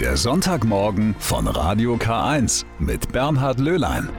[0.00, 4.10] Der Sonntagmorgen von Radio K1 mit Bernhard Löhlein.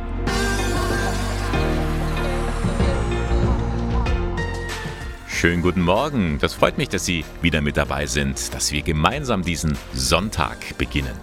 [5.28, 6.40] Schönen guten Morgen.
[6.40, 11.14] Das freut mich, dass Sie wieder mit dabei sind, dass wir gemeinsam diesen Sonntag beginnen.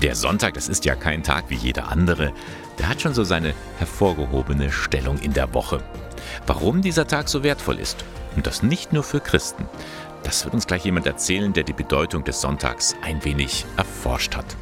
[0.00, 2.32] Der Sonntag, das ist ja kein Tag wie jeder andere.
[2.78, 5.82] Der hat schon so seine hervorgehobene Stellung in der Woche.
[6.46, 8.06] Warum dieser Tag so wertvoll ist
[8.36, 9.66] und das nicht nur für Christen,
[10.26, 14.56] das wird uns gleich jemand erzählen, der die Bedeutung des Sonntags ein wenig erforscht hat.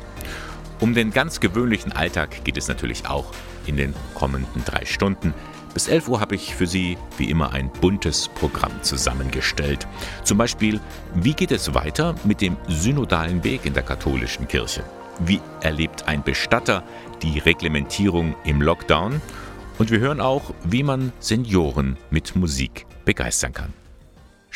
[0.78, 3.32] Um den ganz gewöhnlichen Alltag geht es natürlich auch
[3.64, 5.32] in den kommenden drei Stunden.
[5.72, 9.88] Bis 11 Uhr habe ich für Sie wie immer ein buntes Programm zusammengestellt.
[10.22, 10.80] Zum Beispiel,
[11.14, 14.84] wie geht es weiter mit dem synodalen Weg in der katholischen Kirche?
[15.20, 16.83] Wie erlebt ein Bestatter
[17.22, 19.22] die Reglementierung im Lockdown?
[19.78, 23.84] Und wir hören auch, wie man Senioren mit Musik begeistern kann.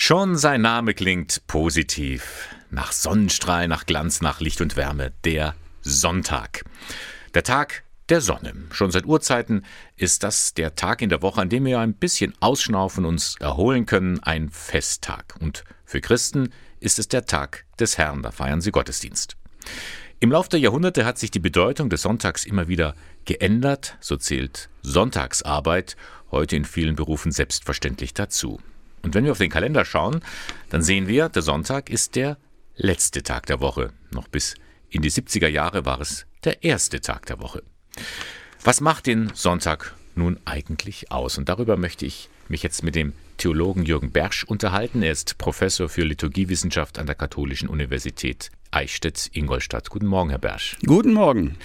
[0.01, 2.55] Schon sein Name klingt positiv.
[2.71, 5.13] Nach Sonnenstrahl, nach Glanz, nach Licht und Wärme.
[5.25, 6.65] Der Sonntag.
[7.35, 8.55] Der Tag der Sonne.
[8.71, 9.65] Schon seit Urzeiten
[9.97, 13.87] ist das der Tag in der Woche, an dem wir ein bisschen ausschnaufen, uns erholen
[13.87, 15.35] können, ein Festtag.
[15.41, 19.37] Und für Christen ist es der Tag des Herrn, da feiern sie Gottesdienst.
[20.21, 24.71] Im Laufe der Jahrhunderte hat sich die Bedeutung des Sonntags immer wieder geändert, so zählt
[24.81, 25.97] Sonntagsarbeit
[26.31, 28.61] heute in vielen Berufen selbstverständlich dazu.
[29.03, 30.21] Und wenn wir auf den Kalender schauen,
[30.71, 32.37] dann sehen wir, der Sonntag ist der
[32.77, 33.93] letzte Tag der Woche.
[34.11, 34.55] Noch bis
[34.91, 37.63] in die 70er Jahre war es der erste Tag der Woche.
[38.65, 41.39] Was macht den Sonntag nun eigentlich aus?
[41.39, 45.03] Und darüber möchte ich mich jetzt mit dem Theologen Jürgen Bersch unterhalten.
[45.03, 49.91] Er ist Professor für Liturgiewissenschaft an der Katholischen Universität Eichstätt-Ingolstadt.
[49.91, 50.77] Guten Morgen, Herr Bersch.
[50.85, 51.57] Guten Morgen.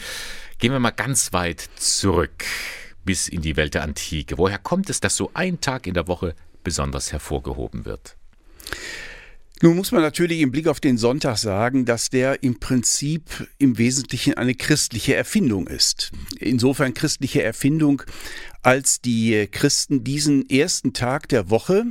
[0.60, 2.46] Gehen wir mal ganz weit zurück
[3.06, 4.38] bis in die Welt der Antike.
[4.38, 8.18] Woher kommt es, dass so ein Tag in der Woche besonders hervorgehoben wird.
[9.62, 13.78] Nun muss man natürlich im Blick auf den Sonntag sagen, dass der im Prinzip im
[13.78, 16.12] Wesentlichen eine christliche Erfindung ist.
[16.38, 18.04] Insofern christliche Erfindung,
[18.62, 21.86] als die Christen diesen ersten Tag der Woche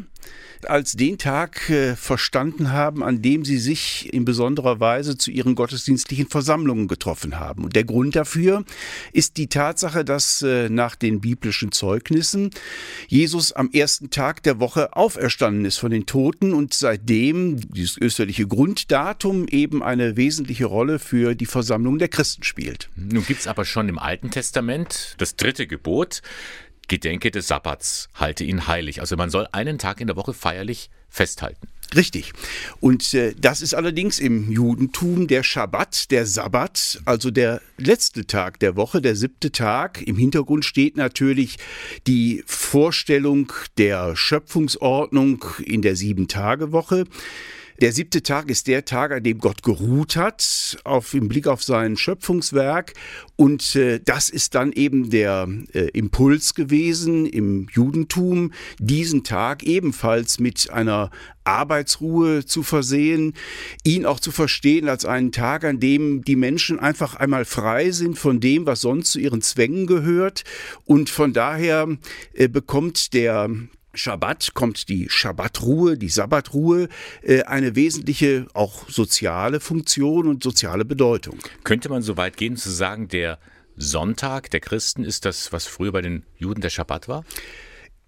[0.68, 5.54] als den Tag äh, verstanden haben, an dem sie sich in besonderer Weise zu ihren
[5.54, 7.64] gottesdienstlichen Versammlungen getroffen haben.
[7.64, 8.64] Und der Grund dafür
[9.12, 12.50] ist die Tatsache, dass äh, nach den biblischen Zeugnissen
[13.08, 18.46] Jesus am ersten Tag der Woche auferstanden ist von den Toten und seitdem dieses österliche
[18.46, 22.88] Grunddatum eben eine wesentliche Rolle für die Versammlung der Christen spielt.
[22.96, 26.22] Nun gibt es aber schon im Alten Testament das dritte Gebot,
[26.92, 29.00] Gedenke des Sabbats, halte ihn heilig.
[29.00, 31.68] Also man soll einen Tag in der Woche feierlich festhalten.
[31.96, 32.34] Richtig.
[32.80, 38.60] Und äh, das ist allerdings im Judentum der Schabbat, der Sabbat, also der letzte Tag
[38.60, 40.02] der Woche, der siebte Tag.
[40.02, 41.56] Im Hintergrund steht natürlich
[42.06, 47.06] die Vorstellung der Schöpfungsordnung in der Sieben-Tage-Woche.
[47.82, 51.64] Der siebte Tag ist der Tag, an dem Gott geruht hat, auf, im Blick auf
[51.64, 52.92] sein Schöpfungswerk.
[53.34, 60.38] Und äh, das ist dann eben der äh, Impuls gewesen im Judentum, diesen Tag ebenfalls
[60.38, 61.10] mit einer
[61.42, 63.32] Arbeitsruhe zu versehen,
[63.82, 68.16] ihn auch zu verstehen als einen Tag, an dem die Menschen einfach einmal frei sind
[68.16, 70.44] von dem, was sonst zu ihren Zwängen gehört.
[70.84, 71.88] Und von daher
[72.32, 73.50] äh, bekommt der
[73.94, 76.88] Schabbat kommt die Schabbatruhe, die Sabbatruhe,
[77.22, 81.38] äh, eine wesentliche auch soziale Funktion und soziale Bedeutung.
[81.64, 83.38] Könnte man so weit gehen zu sagen, der
[83.76, 87.24] Sonntag der Christen ist das, was früher bei den Juden der Schabbat war?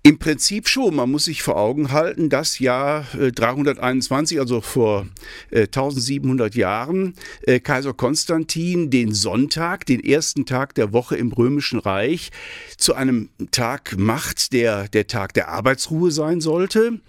[0.07, 0.97] Im Prinzip schon.
[0.97, 5.07] Man muss sich vor Augen halten, das Jahr 321, äh, also vor
[5.51, 11.79] 1700 äh, Jahren, äh, Kaiser Konstantin den Sonntag, den ersten Tag der Woche im Römischen
[11.79, 12.33] Reich,
[12.77, 17.01] zu einem Tag macht, der der Tag der Arbeitsruhe sein sollte.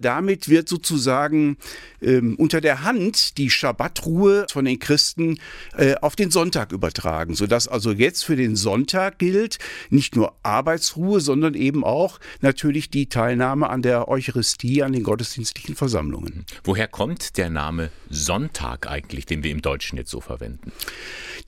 [0.00, 1.58] Damit wird sozusagen
[2.02, 5.38] ähm, unter der Hand die Schabbatruhe von den Christen
[5.76, 9.58] äh, auf den Sonntag übertragen, sodass also jetzt für den Sonntag gilt
[9.90, 15.74] nicht nur Arbeitsruhe, sondern eben auch natürlich die Teilnahme an der Eucharistie, an den gottesdienstlichen
[15.74, 16.44] Versammlungen.
[16.64, 20.72] Woher kommt der Name Sonntag eigentlich, den wir im Deutschen jetzt so verwenden?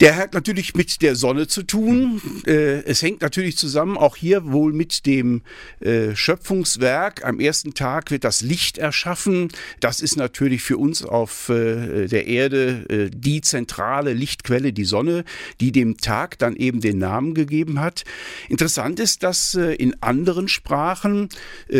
[0.00, 2.22] Der hat natürlich mit der Sonne zu tun.
[2.46, 5.42] Äh, es hängt natürlich zusammen, auch hier wohl mit dem
[5.80, 7.24] äh, Schöpfungswerk.
[7.24, 9.48] Am ersten Tag wird das Licht erschaffen.
[9.80, 15.24] Das ist natürlich für uns auf äh, der Erde die zentrale Lichtquelle, die Sonne,
[15.60, 18.04] die dem Tag dann eben den Namen gegeben hat.
[18.48, 21.28] Interessant ist, dass in anderen Sprachen,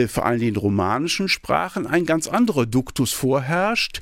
[0.08, 4.00] vor allem in romanischen Sprachen, ein ganz anderer Duktus vorherrscht.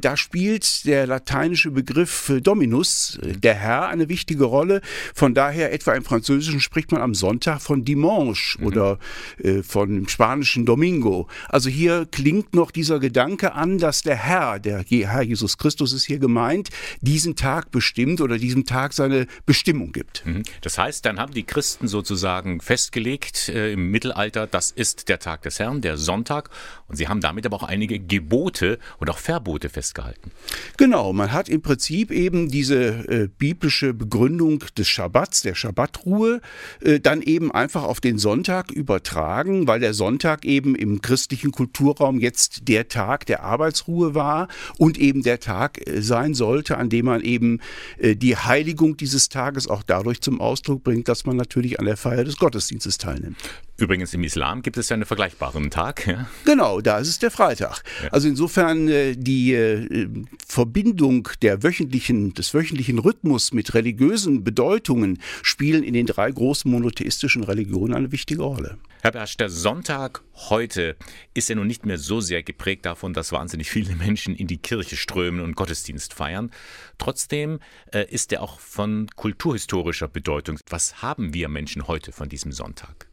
[0.00, 4.80] Da spielt der lateinische Begriff Dominus, der Herr eine wichtige Rolle.
[5.14, 8.66] Von daher etwa im Französischen spricht man am Sonntag von Dimanche mhm.
[8.66, 8.98] oder
[9.42, 11.28] äh, von spanischen Domingo.
[11.48, 16.04] Also hier klingt noch dieser Gedanke an, dass der Herr, der Herr Jesus Christus ist
[16.04, 16.70] hier gemeint,
[17.00, 20.24] diesen Tag bestimmt oder diesem Tag seine Bestimmung gibt.
[20.26, 20.42] Mhm.
[20.60, 25.42] Das heißt, dann haben die Christen sozusagen festgelegt äh, im Mittelalter, das ist der Tag
[25.42, 26.50] des Herrn, der Sonntag.
[26.88, 30.30] Und sie haben damit aber auch einige Gebote und auch Verbote festgehalten.
[30.76, 32.76] Genau, man hat im Prinzip eben diese
[33.08, 36.40] äh, biblische Begründung des Schabbats, der Schabbatruhe,
[36.80, 42.20] äh, dann eben einfach auf den Sonntag übertragen, weil der Sonntag eben im christlichen Kulturraum
[42.20, 44.48] jetzt der Tag der Arbeitsruhe war
[44.78, 47.60] und eben der Tag äh, sein sollte, an dem man eben
[47.98, 51.96] äh, die Heiligung dieses Tages auch dadurch zum Ausdruck bringt, dass man natürlich an der
[51.96, 53.36] Feier des Gottesdienstes teilnimmt.
[53.78, 56.06] Übrigens im Islam gibt es ja einen vergleichbaren Tag.
[56.06, 56.26] Ja?
[56.46, 57.82] Genau, da ist es der Freitag.
[58.02, 58.10] Ja.
[58.10, 60.08] Also insofern äh, die äh,
[60.46, 67.44] Verbindung der wöchentlichen, des wöchentlichen Rhythmus mit religiösen Bedeutungen spielen in den drei großen monotheistischen
[67.44, 68.78] Religionen eine wichtige Rolle.
[69.02, 70.96] Herr Bersch, der Sonntag heute
[71.34, 74.58] ist ja nun nicht mehr so sehr geprägt davon, dass wahnsinnig viele Menschen in die
[74.58, 76.50] Kirche strömen und Gottesdienst feiern.
[76.96, 77.60] Trotzdem
[77.92, 80.58] äh, ist er auch von kulturhistorischer Bedeutung.
[80.70, 83.06] Was haben wir Menschen heute von diesem Sonntag?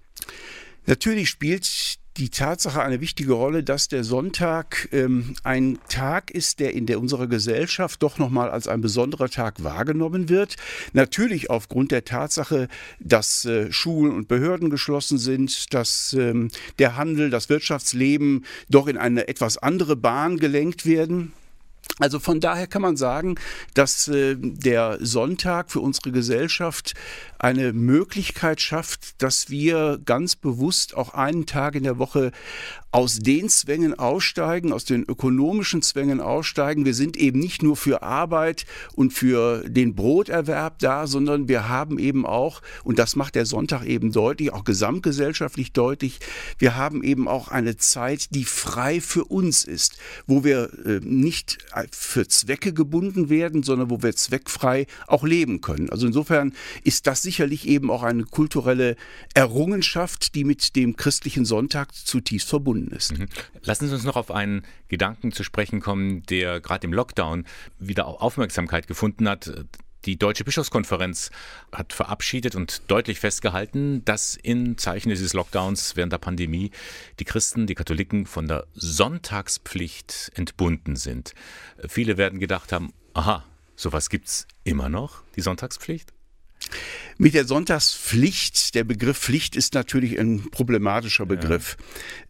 [0.85, 6.73] Natürlich spielt die Tatsache eine wichtige Rolle, dass der Sonntag ähm, ein Tag ist, der
[6.73, 10.55] in der unserer Gesellschaft doch nochmal als ein besonderer Tag wahrgenommen wird.
[10.93, 12.67] Natürlich aufgrund der Tatsache,
[12.99, 18.97] dass äh, Schulen und Behörden geschlossen sind, dass ähm, der Handel, das Wirtschaftsleben doch in
[18.97, 21.33] eine etwas andere Bahn gelenkt werden.
[21.99, 23.35] Also von daher kann man sagen,
[23.75, 26.93] dass äh, der Sonntag für unsere Gesellschaft
[27.37, 32.31] eine Möglichkeit schafft, dass wir ganz bewusst auch einen Tag in der Woche
[32.93, 36.85] aus den Zwängen aussteigen, aus den ökonomischen Zwängen aussteigen.
[36.85, 41.97] Wir sind eben nicht nur für Arbeit und für den Broterwerb da, sondern wir haben
[41.97, 46.19] eben auch, und das macht der Sonntag eben deutlich, auch gesamtgesellschaftlich deutlich,
[46.59, 49.97] wir haben eben auch eine Zeit, die frei für uns ist,
[50.27, 55.89] wo wir äh, nicht für Zwecke gebunden werden, sondern wo wir zweckfrei auch leben können.
[55.89, 56.53] Also insofern
[56.83, 58.97] ist das sicherlich eben auch eine kulturelle
[59.33, 63.17] Errungenschaft, die mit dem christlichen Sonntag zutiefst verbunden ist.
[63.17, 63.27] Mhm.
[63.63, 67.45] Lassen Sie uns noch auf einen Gedanken zu sprechen kommen, der gerade im Lockdown
[67.79, 69.51] wieder Aufmerksamkeit gefunden hat.
[70.05, 71.31] Die Deutsche Bischofskonferenz
[71.71, 76.71] hat verabschiedet und deutlich festgehalten, dass in Zeichen dieses Lockdowns während der Pandemie
[77.19, 81.33] die Christen, die Katholiken von der Sonntagspflicht entbunden sind.
[81.87, 83.45] Viele werden gedacht haben, aha,
[83.77, 86.11] sowas gibt es immer noch, die Sonntagspflicht?
[87.17, 91.77] Mit der Sonntagspflicht, der Begriff Pflicht ist natürlich ein problematischer Begriff.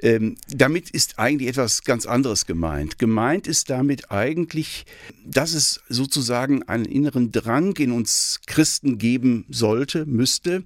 [0.01, 0.09] Ja.
[0.09, 2.99] Ähm, damit ist eigentlich etwas ganz anderes gemeint.
[2.99, 4.85] Gemeint ist damit eigentlich,
[5.25, 10.63] dass es sozusagen einen inneren Drang in uns Christen geben sollte, müsste,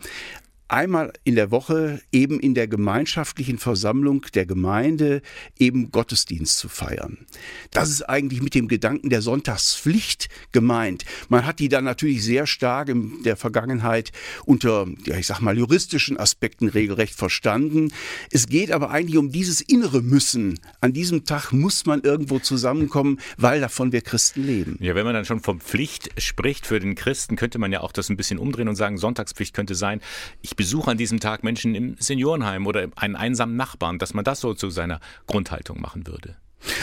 [0.69, 5.21] einmal in der Woche eben in der gemeinschaftlichen Versammlung der Gemeinde
[5.57, 7.25] eben Gottesdienst zu feiern.
[7.71, 11.05] Das ist eigentlich mit dem Gedanken der Sonntagspflicht gemeint.
[11.29, 14.11] Man hat die dann natürlich sehr stark in der Vergangenheit
[14.45, 17.91] unter, ja, ich sag mal, juristischen Aspekten regelrecht verstanden.
[18.31, 20.59] Es geht aber eigentlich um dieses innere Müssen.
[20.81, 24.77] An diesem Tag muss man irgendwo zusammenkommen, weil davon wir Christen leben.
[24.79, 27.91] Ja, wenn man dann schon von Pflicht spricht für den Christen, könnte man ja auch
[27.91, 30.01] das ein bisschen umdrehen und sagen, Sonntagspflicht könnte sein,
[30.41, 34.41] ich besuche an diesem Tag Menschen im Seniorenheim oder einen einsamen Nachbarn, dass man das
[34.41, 36.35] so zu seiner Grundhaltung machen würde.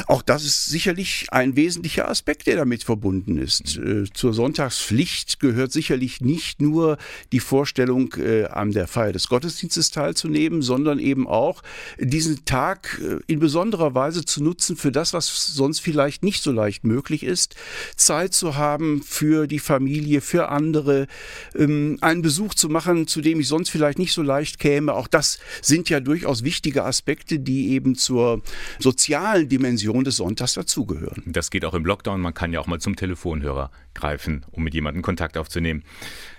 [0.07, 3.77] Auch das ist sicherlich ein wesentlicher Aspekt, der damit verbunden ist.
[3.77, 4.05] Mhm.
[4.05, 6.97] Äh, zur Sonntagspflicht gehört sicherlich nicht nur
[7.33, 11.63] die Vorstellung, äh, an der Feier des Gottesdienstes teilzunehmen, sondern eben auch
[11.99, 16.53] diesen Tag äh, in besonderer Weise zu nutzen für das, was sonst vielleicht nicht so
[16.53, 17.57] leicht möglich ist.
[17.97, 21.07] Zeit zu haben für die Familie, für andere,
[21.55, 24.95] ähm, einen Besuch zu machen, zu dem ich sonst vielleicht nicht so leicht käme.
[24.95, 28.43] Auch das sind ja durchaus wichtige Aspekte, die eben zur
[28.79, 31.23] sozialen Dimension Dimension des Sonntags dazugehören.
[31.25, 32.21] Das geht auch im Lockdown.
[32.21, 35.85] Man kann ja auch mal zum Telefonhörer greifen, um mit jemandem Kontakt aufzunehmen.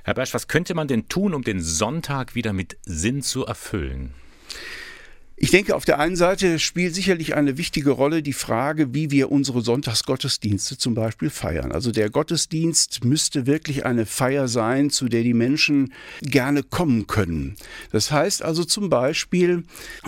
[0.04, 4.14] Herr Bersch, was könnte man denn tun, um den Sonntag wieder mit Sinn zu erfüllen?
[5.38, 9.34] Ich denke, auf der einen Seite spielt sicherlich eine wichtige Rolle die Frage, wie wir
[9.34, 11.74] unsere Sonntagsgottesdienste zum Beispiel feiern.
[11.74, 17.58] Also der Gottesdienst müsste wirklich eine Feier sein, zu der die Menschen gerne kommen können.
[17.92, 19.64] Das heißt also zum Beispiel,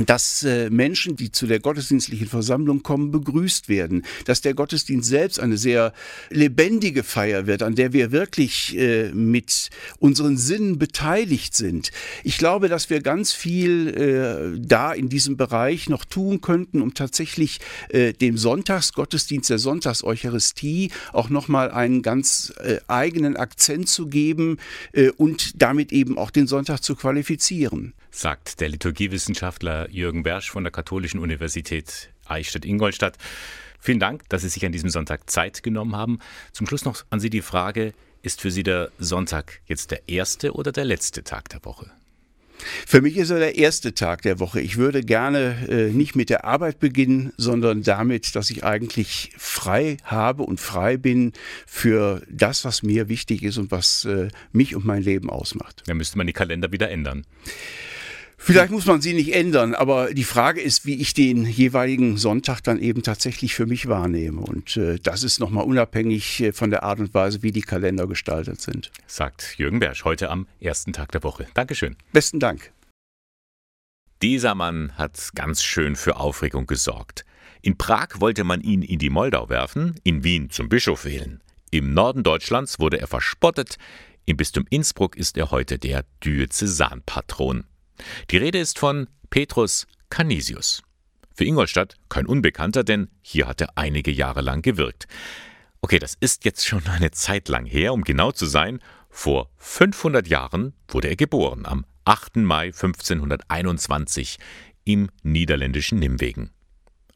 [0.05, 5.41] dass äh, Menschen, die zu der gottesdienstlichen Versammlung kommen, begrüßt werden, dass der Gottesdienst selbst
[5.41, 5.91] eine sehr
[6.29, 11.91] lebendige Feier wird, an der wir wirklich äh, mit unseren Sinnen beteiligt sind.
[12.23, 16.93] Ich glaube, dass wir ganz viel äh, da in diesem Bereich noch tun könnten, um
[16.93, 17.59] tatsächlich
[17.89, 24.57] äh, dem Sonntagsgottesdienst, der Sonntagseucharistie auch nochmal einen ganz äh, eigenen Akzent zu geben
[24.91, 27.93] äh, und damit eben auch den Sonntag zu qualifizieren.
[28.11, 33.17] Sagt der Liturgiewissenschaftler Jürgen Bersch von der Katholischen Universität Eichstätt-Ingolstadt.
[33.79, 36.19] Vielen Dank, dass Sie sich an diesem Sonntag Zeit genommen haben.
[36.51, 40.53] Zum Schluss noch an Sie die Frage, ist für Sie der Sonntag jetzt der erste
[40.53, 41.91] oder der letzte Tag der Woche?
[42.85, 44.61] Für mich ist er der erste Tag der Woche.
[44.61, 49.97] Ich würde gerne äh, nicht mit der Arbeit beginnen, sondern damit, dass ich eigentlich frei
[50.03, 51.33] habe und frei bin
[51.65, 55.83] für das, was mir wichtig ist und was äh, mich und mein Leben ausmacht.
[55.85, 57.25] Dann müsste man die Kalender wieder ändern.
[58.39, 62.61] Vielleicht muss man sie nicht ändern, aber die Frage ist, wie ich den jeweiligen Sonntag
[62.61, 64.41] dann eben tatsächlich für mich wahrnehme.
[64.41, 68.07] Und äh, das ist nochmal unabhängig äh, von der Art und Weise, wie die Kalender
[68.07, 68.91] gestaltet sind.
[69.07, 71.47] Sagt Jürgen Bersch heute am ersten Tag der Woche.
[71.55, 71.97] Dankeschön.
[72.13, 72.71] Besten Dank.
[74.21, 77.25] Dieser Mann hat ganz schön für Aufregung gesorgt.
[77.61, 81.41] In Prag wollte man ihn in die Moldau werfen, in Wien zum Bischof wählen.
[81.69, 83.77] Im Norden Deutschlands wurde er verspottet.
[84.25, 87.65] Im Bistum Innsbruck ist er heute der Diözesanpatron.
[88.31, 90.83] Die Rede ist von Petrus Canisius.
[91.33, 95.07] Für Ingolstadt kein Unbekannter, denn hier hat er einige Jahre lang gewirkt.
[95.81, 98.79] Okay, das ist jetzt schon eine Zeit lang her, um genau zu sein.
[99.09, 102.37] Vor 500 Jahren wurde er geboren, am 8.
[102.37, 104.37] Mai 1521
[104.85, 106.51] im niederländischen Nimwegen.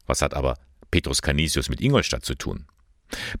[0.06, 0.58] Was hat aber
[0.90, 2.66] Petrus Canisius mit Ingolstadt zu tun?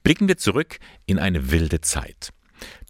[0.02, 2.30] Blicken wir zurück in eine wilde Zeit.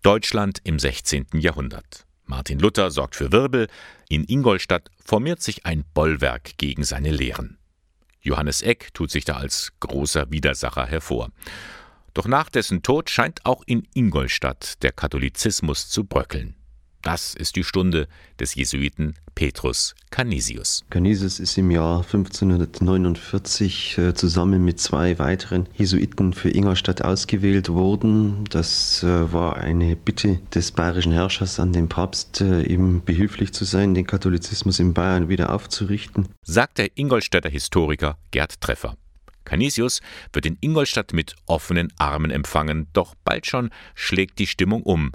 [0.02, 1.26] Deutschland im 16.
[1.34, 2.06] Jahrhundert.
[2.32, 3.68] Martin Luther sorgt für Wirbel,
[4.08, 7.58] in Ingolstadt formiert sich ein Bollwerk gegen seine Lehren.
[8.22, 11.28] Johannes Eck tut sich da als großer Widersacher hervor.
[12.14, 16.54] Doch nach dessen Tod scheint auch in Ingolstadt der Katholizismus zu bröckeln.
[17.02, 18.06] Das ist die Stunde
[18.38, 20.84] des Jesuiten Petrus Canisius.
[20.88, 28.44] Canisius ist im Jahr 1549 äh, zusammen mit zwei weiteren Jesuiten für Ingolstadt ausgewählt worden.
[28.50, 33.64] Das äh, war eine Bitte des bayerischen Herrschers an den Papst, äh, ihm behilflich zu
[33.64, 36.28] sein, den Katholizismus in Bayern wieder aufzurichten.
[36.42, 38.96] Sagt der Ingolstädter Historiker Gerd Treffer.
[39.44, 45.10] Canisius wird in Ingolstadt mit offenen Armen empfangen, doch bald schon schlägt die Stimmung um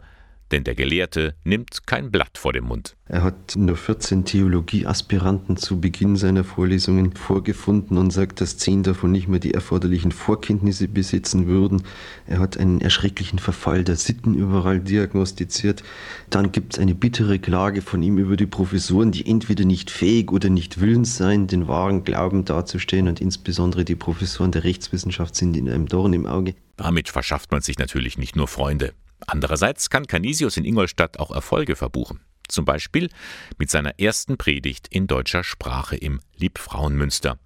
[0.52, 2.96] denn der Gelehrte nimmt kein Blatt vor den Mund.
[3.10, 9.12] Er hat nur 14 Theologieaspiranten zu Beginn seiner Vorlesungen vorgefunden und sagt, dass zehn davon
[9.12, 11.84] nicht mehr die erforderlichen Vorkenntnisse besitzen würden.
[12.26, 15.84] Er hat einen erschrecklichen Verfall der Sitten überall diagnostiziert.
[16.30, 20.32] Dann gibt es eine bittere Klage von ihm über die Professoren, die entweder nicht fähig
[20.32, 25.56] oder nicht willens seien, den wahren Glauben darzustellen und insbesondere die Professoren der Rechtswissenschaft sind
[25.56, 26.56] in einem Dorn im Auge.
[26.76, 28.94] Damit verschafft man sich natürlich nicht nur Freunde.
[29.26, 32.22] Andererseits kann Canisius in Ingolstadt auch Erfolge verbuchen.
[32.48, 33.10] Zum Beispiel
[33.58, 37.40] mit seiner ersten Predigt in deutscher Sprache im Liebfrauenmünster.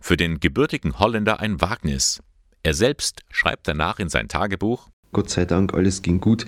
[0.00, 2.22] Für den gebürtigen Holländer ein Wagnis.
[2.62, 6.46] Er selbst schreibt danach in sein Tagebuch Gott sei Dank, alles ging gut,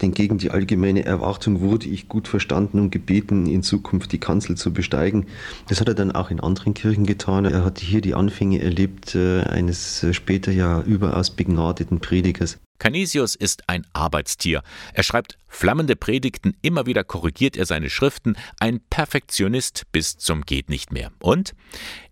[0.00, 4.56] denn gegen die allgemeine Erwartung wurde ich gut verstanden und gebeten, in Zukunft die Kanzel
[4.56, 5.26] zu besteigen.
[5.68, 7.44] Das hat er dann auch in anderen Kirchen getan.
[7.44, 12.58] Er hat hier die Anfänge erlebt äh, eines äh, später ja überaus begnadeten Predigers.
[12.78, 14.62] Canisius ist ein Arbeitstier.
[14.94, 20.70] Er schreibt flammende Predigten, immer wieder korrigiert er seine Schriften, ein Perfektionist bis zum geht
[20.70, 21.10] nicht mehr.
[21.20, 21.54] Und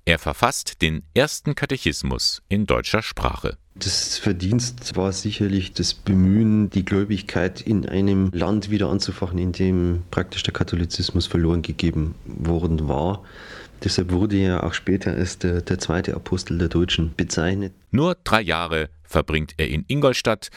[0.05, 3.57] er verfasst den ersten Katechismus in deutscher Sprache.
[3.79, 10.03] Das Verdienst war sicherlich das Bemühen, die Gläubigkeit in einem Land wieder anzufachen, in dem
[10.11, 13.23] praktisch der Katholizismus verloren gegeben worden war.
[13.85, 17.75] Deshalb wurde er auch später als der, der zweite Apostel der Deutschen bezeichnet.
[17.91, 20.49] Nur drei Jahre verbringt er in Ingolstadt,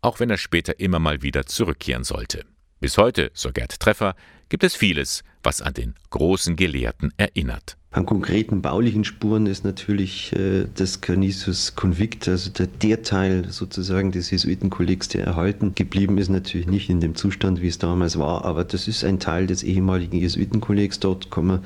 [0.00, 2.44] auch wenn er später immer mal wieder zurückkehren sollte.
[2.80, 4.14] Bis heute, so Gerd Treffer,
[4.48, 7.77] gibt es vieles, was an den großen Gelehrten erinnert.
[7.90, 14.12] An konkreten baulichen Spuren ist natürlich äh, das Canisius Convict, also der, der Teil sozusagen
[14.12, 18.44] des Jesuitenkollegs, der erhalten geblieben ist, natürlich nicht in dem Zustand, wie es damals war,
[18.44, 21.00] aber das ist ein Teil des ehemaligen Jesuitenkollegs.
[21.00, 21.64] Dort kann man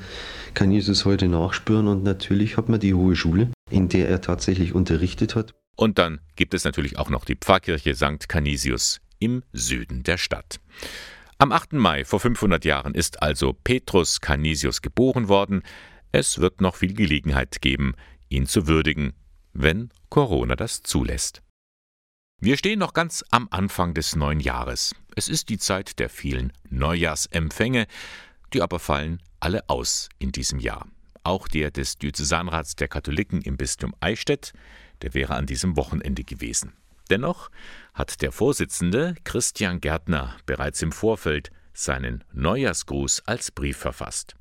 [0.53, 5.35] Canisius heute nachspüren und natürlich hat man die Hohe Schule, in der er tatsächlich unterrichtet
[5.35, 5.53] hat.
[5.75, 8.29] Und dann gibt es natürlich auch noch die Pfarrkirche St.
[8.29, 10.61] Canisius im Süden der Stadt.
[11.37, 11.73] Am 8.
[11.73, 15.63] Mai vor 500 Jahren ist also Petrus Canisius geboren worden.
[16.15, 17.95] Es wird noch viel Gelegenheit geben,
[18.29, 19.13] ihn zu würdigen,
[19.51, 21.41] wenn Corona das zulässt.
[22.39, 24.93] Wir stehen noch ganz am Anfang des neuen Jahres.
[25.15, 27.87] Es ist die Zeit der vielen Neujahrsempfänge,
[28.53, 30.87] die aber fallen alle aus in diesem Jahr.
[31.23, 34.53] Auch der des Diözesanrats der Katholiken im Bistum Eichstätt,
[35.01, 36.73] der wäre an diesem Wochenende gewesen.
[37.09, 37.49] Dennoch
[37.95, 44.35] hat der Vorsitzende Christian Gärtner bereits im Vorfeld seinen Neujahrsgruß als Brief verfasst.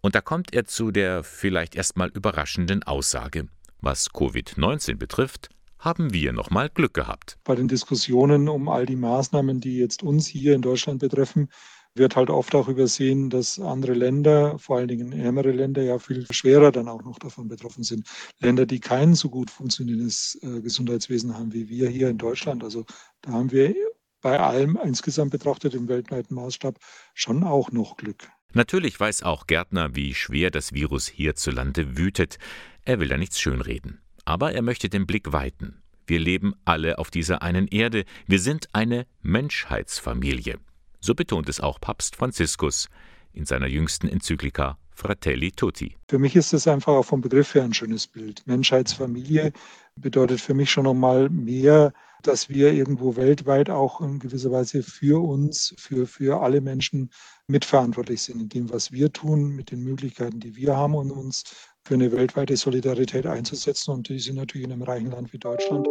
[0.00, 3.48] Und da kommt er zu der vielleicht erstmal überraschenden Aussage.
[3.80, 7.38] Was Covid-19 betrifft, haben wir nochmal Glück gehabt.
[7.44, 11.48] Bei den Diskussionen um all die Maßnahmen, die jetzt uns hier in Deutschland betreffen,
[11.94, 16.26] wird halt oft auch übersehen, dass andere Länder, vor allen Dingen ärmere Länder, ja viel
[16.30, 18.06] schwerer dann auch noch davon betroffen sind.
[18.38, 22.62] Länder, die kein so gut funktionierendes äh, Gesundheitswesen haben wie wir hier in Deutschland.
[22.62, 22.84] Also
[23.22, 23.74] da haben wir
[24.20, 26.78] bei allem insgesamt betrachtet im weltweiten Maßstab
[27.14, 28.28] schon auch noch Glück.
[28.54, 32.38] Natürlich weiß auch Gärtner, wie schwer das Virus hierzulande wütet.
[32.84, 34.00] Er will da nichts schönreden.
[34.24, 35.82] Aber er möchte den Blick weiten.
[36.06, 38.04] Wir leben alle auf dieser einen Erde.
[38.26, 40.58] Wir sind eine Menschheitsfamilie.
[41.00, 42.88] So betont es auch Papst Franziskus
[43.32, 45.96] in seiner jüngsten Enzyklika Fratelli Tutti.
[46.08, 48.42] Für mich ist es einfach auch vom Begriff her ein schönes Bild.
[48.46, 49.52] Menschheitsfamilie
[49.94, 55.22] bedeutet für mich schon nochmal mehr, dass wir irgendwo weltweit auch in gewisser Weise für
[55.22, 57.10] uns, für, für alle Menschen
[57.46, 61.44] mitverantwortlich sind in dem, was wir tun, mit den Möglichkeiten, die wir haben und uns
[61.84, 63.92] für eine weltweite Solidarität einzusetzen.
[63.92, 65.86] Und die sind natürlich in einem reichen Land wie Deutschland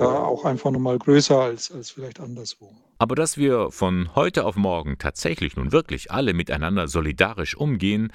[0.00, 2.72] äh, auch einfach nochmal größer als, als vielleicht anderswo.
[2.98, 8.12] Aber dass wir von heute auf morgen tatsächlich nun wirklich alle miteinander solidarisch umgehen,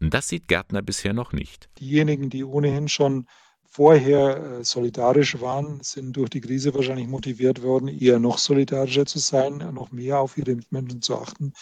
[0.00, 1.68] das sieht Gärtner bisher noch nicht.
[1.78, 3.26] Diejenigen, die ohnehin schon
[3.74, 9.18] vorher äh, solidarisch waren, sind durch die Krise wahrscheinlich motiviert worden, eher noch solidarischer zu
[9.18, 11.54] sein, noch mehr auf ihre Mitmenschen zu achten.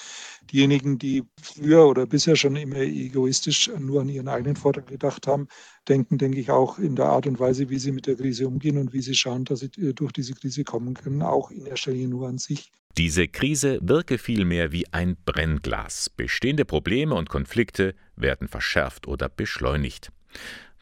[0.50, 5.46] Diejenigen, die früher oder bisher schon immer egoistisch nur an ihren eigenen Vorteil gedacht haben,
[5.88, 8.78] denken, denke ich, auch in der Art und Weise, wie sie mit der Krise umgehen
[8.78, 11.92] und wie sie schauen, dass sie äh, durch diese Krise kommen können, auch in erster
[11.92, 12.72] Linie nur an sich.
[12.98, 16.10] Diese Krise wirke vielmehr wie ein Brennglas.
[16.10, 20.10] Bestehende Probleme und Konflikte werden verschärft oder beschleunigt.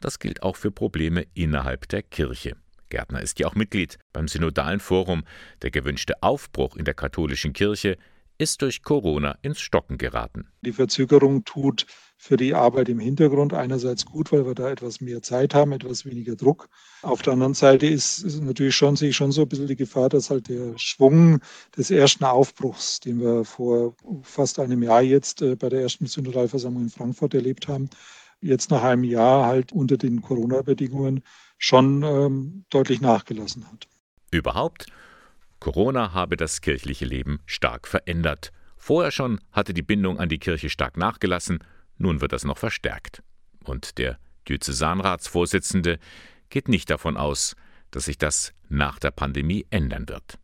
[0.01, 2.57] Das gilt auch für Probleme innerhalb der Kirche.
[2.89, 5.25] Gärtner ist ja auch Mitglied beim Synodalen Forum.
[5.63, 7.99] Der gewünschte Aufbruch in der katholischen Kirche
[8.39, 10.47] ist durch Corona ins Stocken geraten.
[10.63, 11.87] Die Verzögerung tut
[12.17, 16.05] für die Arbeit im Hintergrund einerseits gut, weil wir da etwas mehr Zeit haben, etwas
[16.05, 16.69] weniger Druck.
[17.03, 19.77] Auf der anderen Seite ist, ist natürlich schon, sehe ich schon so ein bisschen die
[19.77, 21.41] Gefahr, dass halt der Schwung
[21.77, 26.85] des ersten Aufbruchs, den wir vor fast einem Jahr jetzt äh, bei der ersten Synodalversammlung
[26.85, 27.89] in Frankfurt erlebt haben,
[28.41, 31.23] jetzt nach einem Jahr halt unter den Corona-Bedingungen
[31.59, 33.89] schon ähm, deutlich nachgelassen hat.
[34.31, 34.87] Überhaupt,
[35.61, 38.53] Corona habe das kirchliche Leben stark verändert.
[38.77, 41.59] Vorher schon hatte die Bindung an die Kirche stark nachgelassen,
[41.97, 43.23] nun wird das noch verstärkt.
[43.65, 45.99] Und der Diözesanratsvorsitzende
[46.49, 47.57] geht nicht davon aus,
[47.91, 50.39] dass sich das nach der Pandemie ändern wird.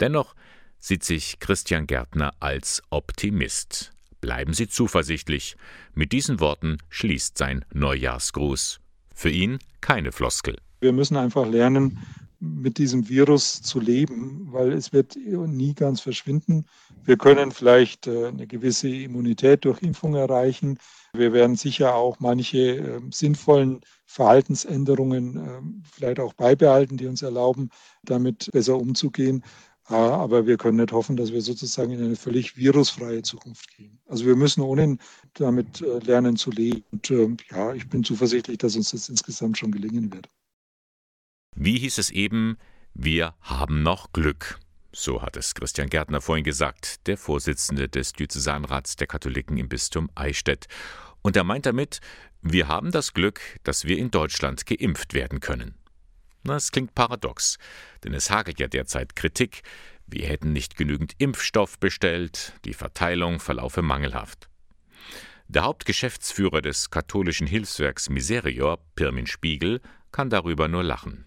[0.00, 0.34] Dennoch
[0.78, 3.92] sieht sich Christian Gärtner als Optimist.
[4.20, 5.56] Bleiben Sie zuversichtlich.
[5.94, 8.80] Mit diesen Worten schließt sein Neujahrsgruß.
[9.14, 10.56] Für ihn keine Floskel.
[10.80, 11.98] Wir müssen einfach lernen,
[12.40, 16.66] mit diesem Virus zu leben, weil es wird nie ganz verschwinden.
[17.04, 20.78] Wir können vielleicht äh, eine gewisse Immunität durch Impfung erreichen.
[21.14, 27.70] Wir werden sicher auch manche äh, sinnvollen Verhaltensänderungen äh, vielleicht auch beibehalten, die uns erlauben,
[28.04, 29.42] damit besser umzugehen.
[29.88, 33.98] Aber wir können nicht hoffen, dass wir sozusagen in eine völlig virusfreie Zukunft gehen.
[34.06, 34.98] Also wir müssen ohnehin
[35.34, 36.84] damit äh, lernen zu leben.
[36.92, 40.28] Und äh, ja, ich bin zuversichtlich, dass uns das insgesamt schon gelingen wird.
[41.56, 42.58] Wie hieß es eben,
[42.92, 44.60] wir haben noch Glück.
[44.92, 50.10] So hat es Christian Gärtner vorhin gesagt, der Vorsitzende des Diözesanrats der Katholiken im Bistum
[50.14, 50.66] Eichstätt.
[51.22, 52.00] Und er meint damit,
[52.42, 55.77] wir haben das Glück, dass wir in Deutschland geimpft werden können.
[56.48, 57.58] Das klingt paradox,
[58.04, 59.62] denn es hagelt ja derzeit Kritik,
[60.06, 64.48] wir hätten nicht genügend Impfstoff bestellt, die Verteilung verlaufe mangelhaft.
[65.48, 69.80] Der Hauptgeschäftsführer des katholischen Hilfswerks Miserior, Pirmin Spiegel,
[70.10, 71.26] kann darüber nur lachen.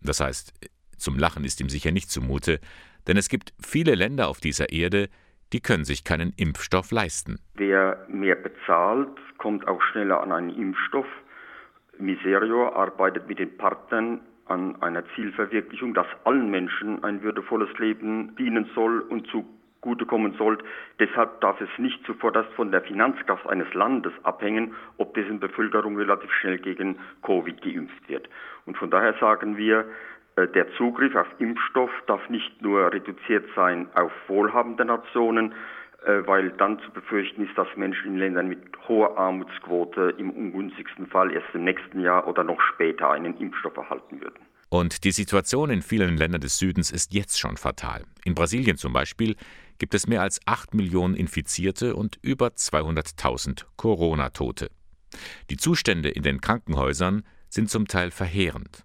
[0.00, 0.52] Das heißt,
[0.96, 2.60] zum Lachen ist ihm sicher nicht zumute,
[3.06, 5.08] denn es gibt viele Länder auf dieser Erde,
[5.52, 7.40] die können sich keinen Impfstoff leisten.
[7.54, 11.06] Wer mehr bezahlt, kommt auch schneller an einen Impfstoff.
[11.98, 18.68] Miserior arbeitet mit den Partnern an einer Zielverwirklichung, dass allen Menschen ein würdevolles Leben dienen
[18.74, 20.58] soll und zugutekommen soll.
[20.98, 26.32] Deshalb darf es nicht zuvorderst von der Finanzkraft eines Landes abhängen, ob dessen Bevölkerung relativ
[26.32, 28.28] schnell gegen Covid geimpft wird.
[28.66, 29.86] Und von daher sagen wir,
[30.36, 35.54] äh, der Zugriff auf Impfstoff darf nicht nur reduziert sein auf wohlhabende Nationen,
[36.06, 38.58] weil dann zu befürchten ist, dass Menschen in Ländern mit
[38.88, 44.20] hoher Armutsquote im ungünstigsten Fall erst im nächsten Jahr oder noch später einen Impfstoff erhalten
[44.20, 44.40] würden.
[44.70, 48.04] Und die Situation in vielen Ländern des Südens ist jetzt schon fatal.
[48.24, 49.34] In Brasilien zum Beispiel
[49.78, 54.70] gibt es mehr als 8 Millionen Infizierte und über 200.000 Corona-Tote.
[55.50, 58.84] Die Zustände in den Krankenhäusern sind zum Teil verheerend.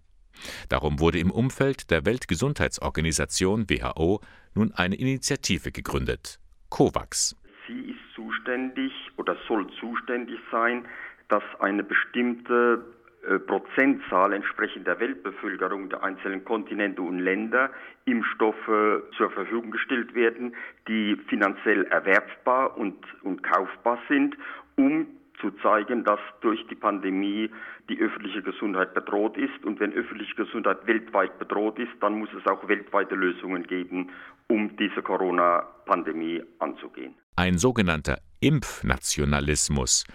[0.70, 4.22] Darum wurde im Umfeld der Weltgesundheitsorganisation WHO
[4.56, 6.40] nun eine Initiative gegründet,
[6.76, 7.38] COVAX.
[7.68, 10.86] Sie ist zuständig oder soll zuständig sein,
[11.30, 12.84] dass eine bestimmte
[13.26, 17.70] äh, Prozentzahl entsprechend der Weltbevölkerung der einzelnen Kontinente und Länder
[18.04, 20.54] Impfstoffe zur Verfügung gestellt werden,
[20.90, 24.36] die finanziell erwerbbar und, und kaufbar sind,
[24.76, 25.08] um
[25.40, 27.50] zu zeigen, dass durch die Pandemie
[27.90, 29.64] die öffentliche Gesundheit bedroht ist.
[29.64, 34.12] Und wenn öffentliche Gesundheit weltweit bedroht ist, dann muss es auch weltweite Lösungen geben,
[34.48, 37.16] um diese Corona-Pandemie anzugehen.
[37.36, 40.06] Ein sogenannter Impfnationalismus,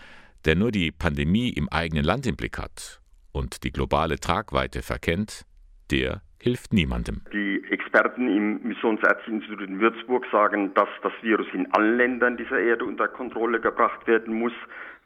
[0.45, 3.01] der nur die Pandemie im eigenen Land im Blick hat
[3.33, 5.45] und die globale Tragweite verkennt,
[5.91, 7.23] der hilft niemandem.
[7.33, 12.85] Die Experten im Missionsärztlichen-Institut in Würzburg sagen, dass das Virus in allen Ländern dieser Erde
[12.85, 14.53] unter Kontrolle gebracht werden muss,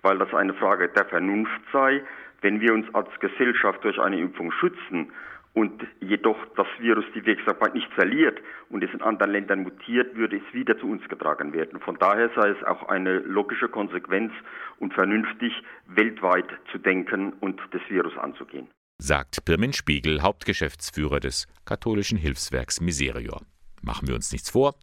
[0.05, 2.03] weil das eine Frage der Vernunft sei.
[2.43, 5.11] Wenn wir uns als Gesellschaft durch eine Impfung schützen
[5.55, 8.39] und jedoch das Virus die Wirksamkeit nicht verliert
[8.69, 11.81] und es in anderen Ländern mutiert, würde es wieder zu uns getragen werden.
[11.81, 14.33] Von daher sei es auch eine logische Konsequenz
[14.79, 15.53] und vernünftig,
[15.87, 18.69] weltweit zu denken und das Virus anzugehen.
[18.99, 23.41] Sagt Pirmin Spiegel, Hauptgeschäftsführer des katholischen Hilfswerks Miserior.
[23.81, 24.75] Machen wir uns nichts vor.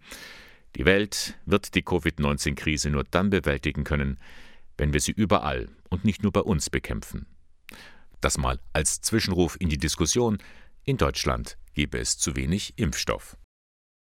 [0.75, 4.17] Die Welt wird die Covid-19-Krise nur dann bewältigen können,
[4.81, 7.27] wenn wir sie überall und nicht nur bei uns bekämpfen.
[8.19, 10.39] Das mal als Zwischenruf in die Diskussion.
[10.83, 13.37] In Deutschland gebe es zu wenig Impfstoff.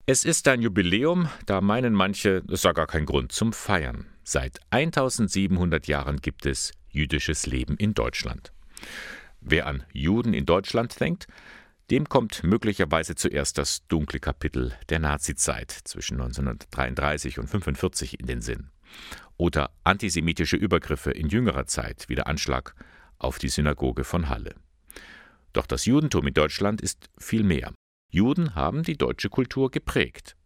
[0.05, 4.05] Es ist ein Jubiläum, da meinen manche, es sei gar kein Grund zum Feiern.
[4.23, 8.53] Seit 1700 Jahren gibt es jüdisches Leben in Deutschland.
[9.41, 11.27] Wer an Juden in Deutschland denkt,
[11.91, 18.43] dem kommt möglicherweise zuerst das dunkle Kapitel der Nazizeit zwischen 1933 und 1945 in den
[18.43, 18.71] Sinn
[19.37, 22.75] oder antisemitische Übergriffe in jüngerer Zeit wie der Anschlag
[23.19, 24.55] auf die Synagoge von Halle.
[25.53, 27.73] Doch das Judentum in Deutschland ist viel mehr.
[28.11, 30.37] Juden haben die deutsche Kultur geprägt.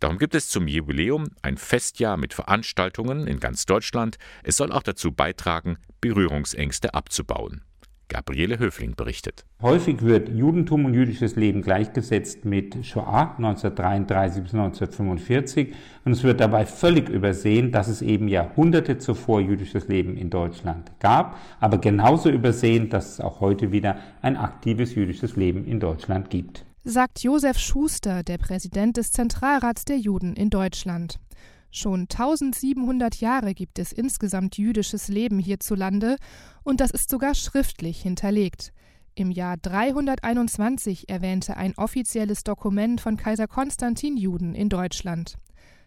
[0.00, 4.18] Darum gibt es zum Jubiläum ein Festjahr mit Veranstaltungen in ganz Deutschland.
[4.42, 7.62] Es soll auch dazu beitragen, Berührungsängste abzubauen.
[8.08, 9.44] Gabriele Höfling berichtet.
[9.60, 16.40] Häufig wird Judentum und jüdisches Leben gleichgesetzt mit Shoah 1933 bis 1945 und es wird
[16.40, 22.30] dabei völlig übersehen, dass es eben Jahrhunderte zuvor jüdisches Leben in Deutschland gab, aber genauso
[22.30, 26.64] übersehen, dass es auch heute wieder ein aktives jüdisches Leben in Deutschland gibt.
[26.84, 31.18] Sagt Josef Schuster, der Präsident des Zentralrats der Juden in Deutschland.
[31.76, 36.16] Schon 1700 Jahre gibt es insgesamt jüdisches Leben hierzulande
[36.62, 38.72] und das ist sogar schriftlich hinterlegt.
[39.14, 45.36] Im Jahr 321 erwähnte ein offizielles Dokument von Kaiser Konstantin Juden in Deutschland.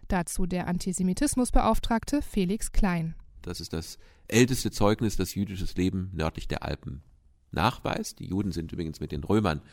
[0.08, 3.16] Dazu der Antisemitismusbeauftragte Felix Klein.
[3.42, 3.98] Das ist das
[4.28, 7.02] älteste Zeugnis, das jüdisches Leben nördlich der Alpen
[7.50, 8.20] nachweist.
[8.20, 9.64] Die Juden sind übrigens mit den Römern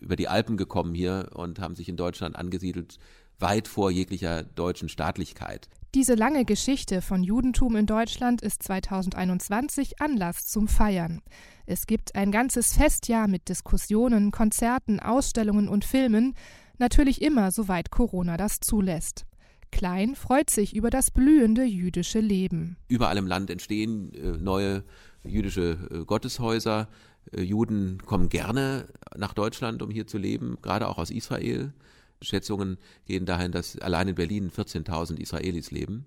[0.00, 2.98] über die Alpen gekommen hier und haben sich in Deutschland angesiedelt
[3.42, 5.68] weit vor jeglicher deutschen Staatlichkeit.
[5.94, 11.20] Diese lange Geschichte von Judentum in Deutschland ist 2021 Anlass zum Feiern.
[11.66, 16.34] Es gibt ein ganzes Festjahr mit Diskussionen, Konzerten, Ausstellungen und Filmen,
[16.78, 19.26] natürlich immer soweit Corona das zulässt.
[19.70, 22.76] Klein freut sich über das blühende jüdische Leben.
[22.88, 24.84] Überall im Land entstehen äh, neue
[25.24, 26.88] jüdische äh, Gotteshäuser.
[27.32, 31.72] Äh, Juden kommen gerne nach Deutschland, um hier zu leben, gerade auch aus Israel.
[32.22, 36.06] Schätzungen gehen dahin, dass allein in Berlin 14.000 Israelis leben.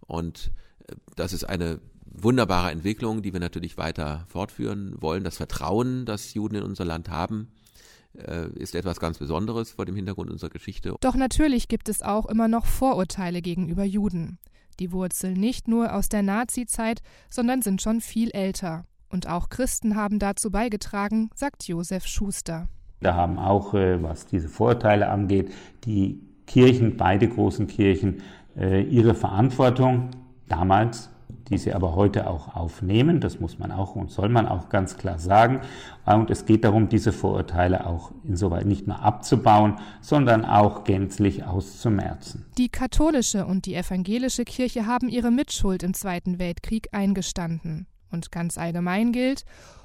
[0.00, 0.52] Und
[0.88, 5.24] äh, das ist eine wunderbare Entwicklung, die wir natürlich weiter fortführen wollen.
[5.24, 7.48] Das Vertrauen, das Juden in unser Land haben,
[8.14, 10.94] äh, ist etwas ganz Besonderes vor dem Hintergrund unserer Geschichte.
[11.00, 14.38] Doch natürlich gibt es auch immer noch Vorurteile gegenüber Juden.
[14.80, 18.84] Die wurzeln nicht nur aus der Nazi-Zeit, sondern sind schon viel älter.
[19.08, 22.68] Und auch Christen haben dazu beigetragen, sagt Josef Schuster.
[23.02, 25.52] Da haben auch, äh, was diese Vorurteile angeht,
[25.84, 28.22] die Kirchen, beide großen Kirchen,
[28.56, 30.10] äh, ihre Verantwortung
[30.48, 31.10] damals,
[31.48, 33.20] die sie aber heute auch aufnehmen.
[33.20, 35.60] Das muss man auch und soll man auch ganz klar sagen.
[36.04, 42.46] Und es geht darum, diese Vorurteile auch insoweit nicht nur abzubauen, sondern auch gänzlich auszumerzen.
[42.58, 47.86] Die katholische und die evangelische Kirche haben ihre Mitschuld im Zweiten Weltkrieg eingestanden.
[48.10, 49.44] Und ganz allgemein gilt,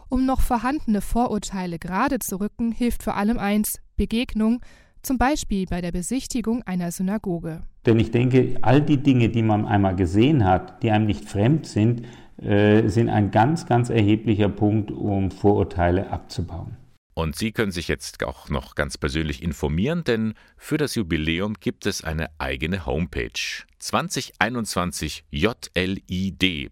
[0.10, 4.62] um noch vorhandene Vorurteile gerade zu rücken, hilft vor allem eins Begegnung,
[5.02, 7.63] zum Beispiel bei der Besichtigung einer Synagoge.
[7.86, 11.65] Denn ich denke, all die Dinge, die man einmal gesehen hat, die einem nicht fremd
[11.65, 12.04] sind,
[12.38, 16.78] äh, sind ein ganz, ganz erheblicher Punkt, um Vorurteile abzubauen.
[17.13, 21.88] Und Sie können sich jetzt auch noch ganz persönlich informieren, denn für das Jubiläum gibt
[21.88, 23.32] es eine eigene Homepage.
[23.80, 26.70] 2021 JLID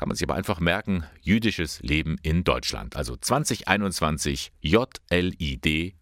[0.00, 2.96] kann man sich aber einfach merken, jüdisches Leben in Deutschland.
[2.96, 5.92] Also 2021 jlid.de.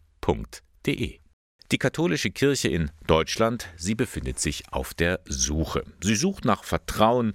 [1.72, 5.82] Die katholische Kirche in Deutschland, sie befindet sich auf der Suche.
[6.00, 7.34] Sie sucht nach Vertrauen,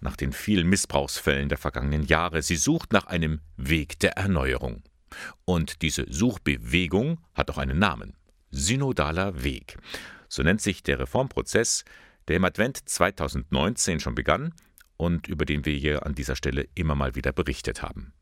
[0.00, 2.42] nach den vielen Missbrauchsfällen der vergangenen Jahre.
[2.42, 4.82] Sie sucht nach einem Weg der Erneuerung.
[5.44, 8.16] Und diese Suchbewegung hat auch einen Namen.
[8.50, 9.78] Synodaler Weg.
[10.28, 11.84] So nennt sich der Reformprozess,
[12.26, 14.52] der im Advent 2019 schon begann
[15.00, 18.12] und über den wir hier an dieser Stelle immer mal wieder berichtet haben.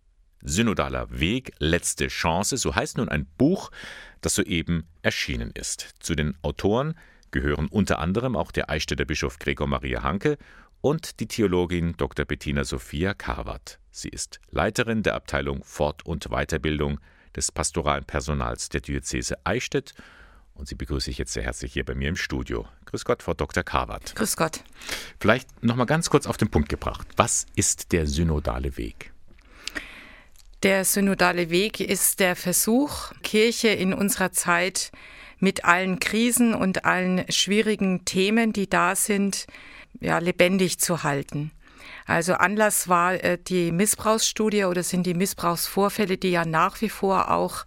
[0.43, 3.73] Synodaler Weg, letzte Chance, so heißt nun ein Buch,
[4.21, 5.97] das soeben erschienen ist.
[5.99, 6.95] Zu den Autoren
[7.33, 10.38] gehören unter anderem auch der Eichstätter Bischof Gregor Maria Hanke
[10.81, 12.25] und die Theologin Dr.
[12.25, 13.81] Bettina Sophia Karwart.
[13.91, 17.01] Sie ist Leiterin der Abteilung Fort- und Weiterbildung
[17.35, 19.95] des pastoralen Personals der Diözese Eichstätt
[20.59, 22.66] und sie begrüße ich jetzt sehr herzlich hier bei mir im Studio.
[22.87, 23.62] Grüß Gott, Frau Dr.
[23.62, 24.14] Karwart.
[24.16, 24.64] Grüß Gott.
[25.21, 27.07] Vielleicht noch mal ganz kurz auf den Punkt gebracht.
[27.16, 29.12] Was ist der synodale Weg?
[30.64, 34.90] Der synodale Weg ist der Versuch, Kirche in unserer Zeit
[35.38, 39.47] mit allen Krisen und allen schwierigen Themen, die da sind,
[40.01, 41.53] ja, lebendig zu halten.
[42.07, 47.31] Also Anlass war äh, die Missbrauchsstudie oder sind die Missbrauchsvorfälle, die ja nach wie vor
[47.31, 47.64] auch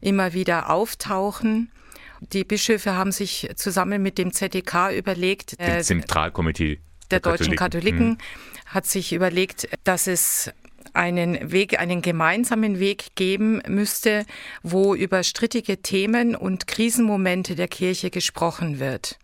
[0.00, 1.72] immer wieder auftauchen.
[2.20, 7.56] Die Bischöfe haben sich zusammen mit dem ZDK überlegt, dem äh, Zentralkomitee der, der deutschen
[7.56, 8.74] Katholiken, Katholiken hm.
[8.74, 10.52] hat sich überlegt, dass es
[10.94, 14.24] einen Weg, einen gemeinsamen Weg geben müsste,
[14.62, 19.18] wo über strittige Themen und Krisenmomente der Kirche gesprochen wird.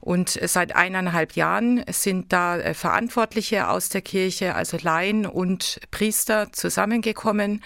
[0.00, 6.52] Und seit eineinhalb Jahren sind da äh, Verantwortliche aus der Kirche, also Laien und Priester,
[6.52, 7.62] zusammengekommen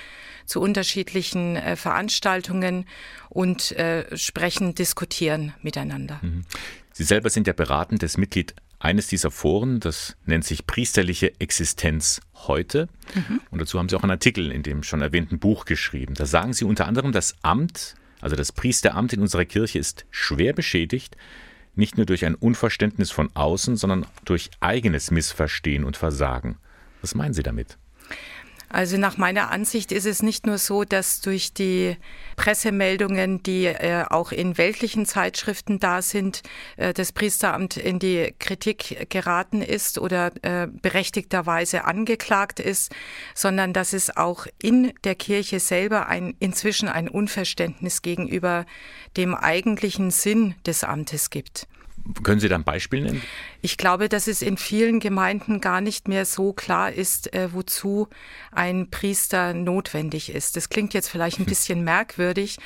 [0.46, 2.86] zu unterschiedlichen äh, Veranstaltungen
[3.28, 6.20] und äh, sprechen, diskutieren miteinander.
[6.22, 6.44] Mhm.
[6.92, 12.88] Sie selber sind ja beratendes Mitglied eines dieser Foren, das nennt sich Priesterliche Existenz heute.
[13.14, 13.40] Mhm.
[13.50, 16.14] Und dazu haben Sie auch einen Artikel in dem schon erwähnten Buch geschrieben.
[16.14, 20.52] Da sagen Sie unter anderem, das Amt, also das Priesteramt in unserer Kirche ist schwer
[20.52, 21.16] beschädigt,
[21.74, 26.58] nicht nur durch ein Unverständnis von außen, sondern durch eigenes Missverstehen und Versagen.
[27.00, 27.78] Was meinen Sie damit?
[28.72, 31.94] Also nach meiner Ansicht ist es nicht nur so, dass durch die
[32.36, 36.42] Pressemeldungen, die äh, auch in weltlichen Zeitschriften da sind,
[36.78, 42.94] äh, das Priesteramt in die Kritik geraten ist oder äh, berechtigterweise angeklagt ist,
[43.34, 48.64] sondern dass es auch in der Kirche selber ein, inzwischen ein Unverständnis gegenüber
[49.18, 51.68] dem eigentlichen Sinn des Amtes gibt.
[52.22, 53.22] Können Sie da ein Beispiel nennen?
[53.60, 58.08] Ich glaube, dass es in vielen Gemeinden gar nicht mehr so klar ist, äh, wozu
[58.50, 60.56] ein Priester notwendig ist.
[60.56, 62.58] Das klingt jetzt vielleicht ein bisschen merkwürdig,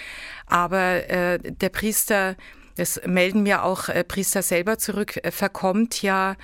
[0.47, 2.37] aber äh, der Priester,
[2.77, 6.37] das melden mir auch äh, Priester selber zurück, äh, verkommt ja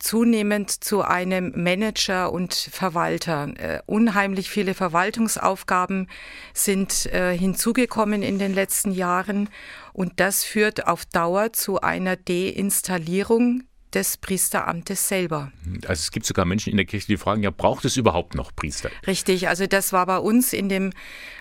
[0.00, 3.48] zunehmend zu einem Manager und Verwalter.
[3.56, 6.08] Äh, unheimlich viele Verwaltungsaufgaben
[6.52, 9.48] sind äh, hinzugekommen in den letzten Jahren
[9.92, 13.62] und das führt auf Dauer zu einer Deinstallierung
[13.94, 15.52] des Priesteramtes selber.
[15.86, 18.54] Also es gibt sogar Menschen in der Kirche, die fragen, ja, braucht es überhaupt noch
[18.54, 18.90] Priester?
[19.06, 20.92] Richtig, also das war bei uns in dem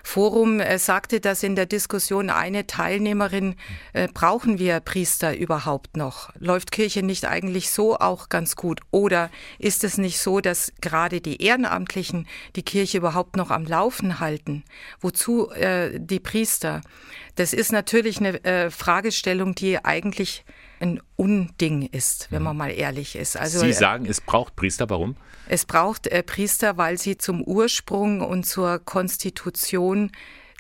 [0.04, 3.56] Forum, äh, sagte das in der Diskussion eine Teilnehmerin,
[3.94, 6.32] äh, brauchen wir Priester überhaupt noch?
[6.40, 8.82] Läuft Kirche nicht eigentlich so auch ganz gut?
[8.92, 14.20] Oder ist es nicht so, dass gerade die Ehrenamtlichen die Kirche überhaupt noch am Laufen
[14.20, 14.64] halten?
[15.00, 16.82] Wozu äh, die Priester?
[17.36, 20.44] Das ist natürlich eine äh, Fragestellung, die eigentlich
[20.80, 23.38] ein Unding ist, wenn man mal ehrlich ist.
[23.38, 25.16] Also, Sie äh, sagen, es braucht Priester, warum?
[25.48, 30.12] Es braucht äh, Priester, weil sie zum Ursprung und zur Konstitution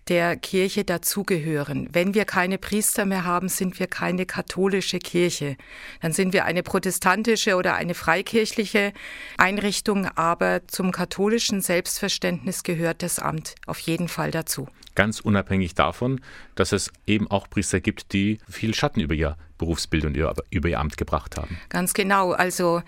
[0.09, 1.87] der Kirche dazugehören.
[1.91, 5.55] Wenn wir keine Priester mehr haben, sind wir keine katholische Kirche.
[6.01, 8.91] Dann sind wir eine protestantische oder eine freikirchliche
[9.37, 14.67] Einrichtung, aber zum katholischen Selbstverständnis gehört das Amt auf jeden Fall dazu.
[14.95, 16.21] Ganz unabhängig davon,
[16.55, 20.17] dass es eben auch Priester gibt, die viel Schatten über ihr Berufsbild und
[20.49, 21.59] über ihr Amt gebracht haben.
[21.69, 22.31] Ganz genau.
[22.31, 22.81] Also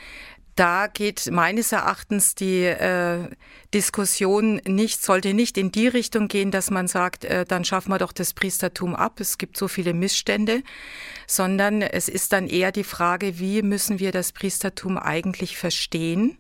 [0.56, 3.30] da geht meines Erachtens die äh,
[3.74, 8.00] Diskussion nicht, sollte nicht in die Richtung gehen, dass man sagt, äh, dann schaffen wir
[8.00, 10.62] doch das Priestertum ab, es gibt so viele Missstände,
[11.26, 16.38] sondern es ist dann eher die Frage, wie müssen wir das Priestertum eigentlich verstehen,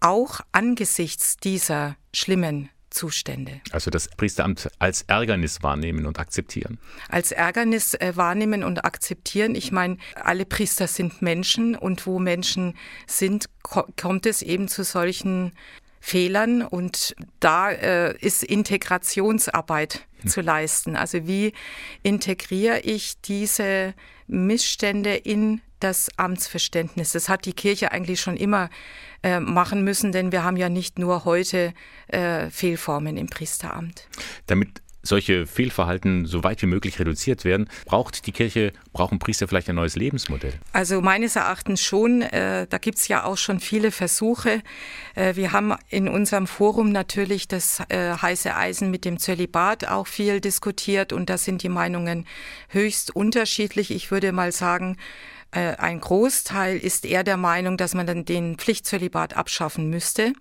[0.00, 3.60] auch angesichts dieser schlimmen Zustände.
[3.72, 6.78] Also das Priesteramt als Ärgernis wahrnehmen und akzeptieren.
[7.10, 9.54] Als Ärgernis äh, wahrnehmen und akzeptieren.
[9.54, 12.74] Ich meine, alle Priester sind Menschen und wo Menschen
[13.06, 15.52] sind, ko kommt es eben zu solchen
[16.00, 20.30] Fehlern und da äh, ist Integrationsarbeit hm.
[20.30, 20.96] zu leisten.
[20.96, 21.52] Also wie
[22.02, 23.92] integriere ich diese
[24.26, 27.12] Missstände in das Amtsverständnis.
[27.12, 28.70] Das hat die Kirche eigentlich schon immer
[29.22, 31.72] äh, machen müssen, denn wir haben ja nicht nur heute
[32.08, 34.08] äh, Fehlformen im Priesteramt.
[34.46, 39.68] Damit solche Fehlverhalten so weit wie möglich reduziert werden, braucht die Kirche, brauchen Priester vielleicht
[39.68, 40.54] ein neues Lebensmodell?
[40.72, 42.22] Also meines Erachtens schon.
[42.22, 44.62] Äh, da gibt es ja auch schon viele Versuche.
[45.14, 50.06] Äh, wir haben in unserem Forum natürlich das äh, heiße Eisen mit dem Zölibat auch
[50.06, 52.26] viel diskutiert und da sind die Meinungen
[52.68, 53.90] höchst unterschiedlich.
[53.90, 54.96] Ich würde mal sagen,
[55.58, 60.32] ein Großteil ist eher der Meinung, dass man dann den Pflichtzölibat abschaffen müsste.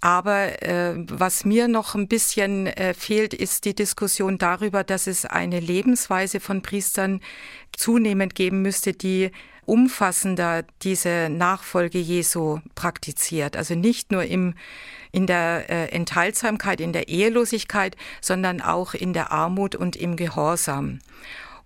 [0.00, 5.26] Aber äh, was mir noch ein bisschen äh, fehlt, ist die Diskussion darüber, dass es
[5.26, 7.20] eine Lebensweise von Priestern
[7.76, 9.30] zunehmend geben müsste, die
[9.66, 13.56] umfassender diese Nachfolge Jesu praktiziert.
[13.56, 14.54] Also nicht nur im,
[15.12, 21.00] in der äh, Enthaltsamkeit, in der Ehelosigkeit, sondern auch in der Armut und im Gehorsam.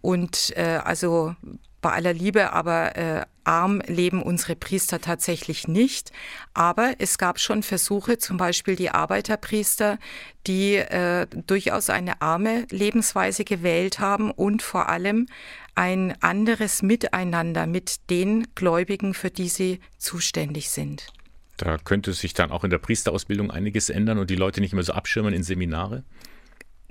[0.01, 1.35] Und äh, also
[1.85, 6.13] bei aller Liebe, aber äh, arm leben unsere Priester tatsächlich nicht.
[6.55, 9.99] Aber es gab schon Versuche, zum Beispiel die Arbeiterpriester,
[10.47, 15.27] die äh, durchaus eine arme Lebensweise gewählt haben und vor allem
[15.75, 21.09] ein anderes Miteinander mit den Gläubigen, für die sie zuständig sind.
[21.59, 24.85] Da könnte sich dann auch in der Priesterausbildung einiges ändern und die Leute nicht mehr
[24.85, 26.03] so abschirmen in Seminare?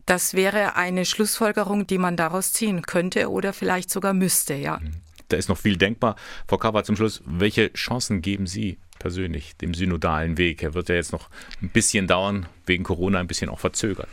[0.05, 4.79] Das wäre eine Schlussfolgerung, die man daraus ziehen könnte oder vielleicht sogar müsste, ja.
[4.79, 4.93] Mhm.
[5.29, 6.15] Da ist noch viel denkbar.
[6.47, 10.61] Frau Kappert, zum Schluss, welche Chancen geben Sie persönlich dem synodalen Weg?
[10.63, 11.29] Er wird ja jetzt noch
[11.61, 14.09] ein bisschen dauern, wegen Corona ein bisschen auch verzögert.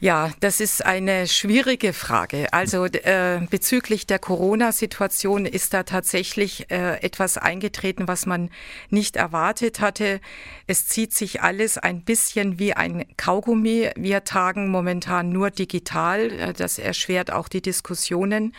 [0.00, 2.52] Ja, das ist eine schwierige Frage.
[2.52, 8.50] Also äh, bezüglich der Corona-Situation ist da tatsächlich äh, etwas eingetreten, was man
[8.90, 10.20] nicht erwartet hatte.
[10.68, 13.90] Es zieht sich alles ein bisschen wie ein Kaugummi.
[13.96, 16.30] Wir tagen momentan nur digital.
[16.30, 18.54] Äh, das erschwert auch die Diskussionen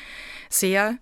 [0.49, 0.97] sehr.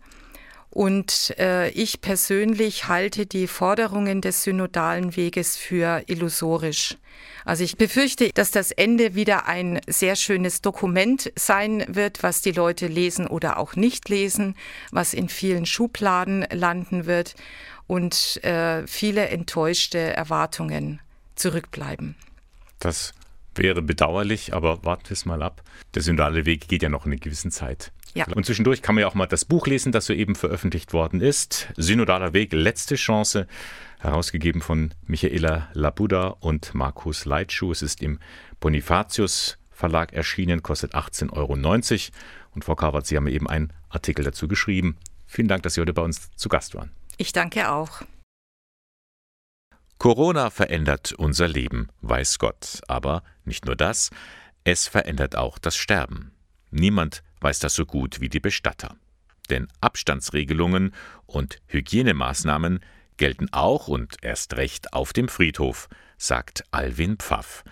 [0.77, 6.97] Und äh, ich persönlich halte die Forderungen des synodalen Weges für illusorisch.
[7.45, 12.51] Also ich befürchte, dass das Ende wieder ein sehr schönes Dokument sein wird, was die
[12.51, 14.55] Leute lesen oder auch nicht lesen,
[14.91, 17.33] was in vielen Schubladen landen wird
[17.87, 20.99] und äh, viele enttäuschte Erwartungen
[21.33, 22.13] zurückbleiben.
[22.77, 23.15] Das
[23.55, 25.63] wäre bedauerlich, aber warten wir es mal ab.
[25.95, 27.91] Der synodale Weg geht ja noch in einer gewissen Zeit.
[28.17, 28.25] Ja.
[28.33, 31.67] Und zwischendurch kann man ja auch mal das Buch lesen, das soeben veröffentlicht worden ist.
[31.77, 33.45] Synodaler Weg, letzte Chance,
[33.99, 37.71] herausgegeben von Michaela Labuda und Markus Leitschuh.
[37.71, 38.19] Es ist im
[38.59, 41.53] Bonifatius Verlag erschienen, kostet 18,90 Euro.
[42.55, 44.97] Und Frau Karwart, Sie haben eben einen Artikel dazu geschrieben.
[45.27, 46.91] Vielen Dank, dass Sie heute bei uns zu Gast waren.
[47.17, 48.01] Ich danke auch.
[49.99, 52.81] Corona verändert unser Leben, weiß Gott.
[52.87, 54.09] Aber nicht nur das,
[54.63, 56.31] es verändert auch das Sterben.
[56.71, 58.95] Niemand weiß das so gut wie die Bestatter.
[59.49, 60.93] Denn Abstandsregelungen
[61.25, 62.79] und Hygienemaßnahmen
[63.17, 67.63] gelten auch und erst recht auf dem Friedhof, sagt Alwin Pfaff.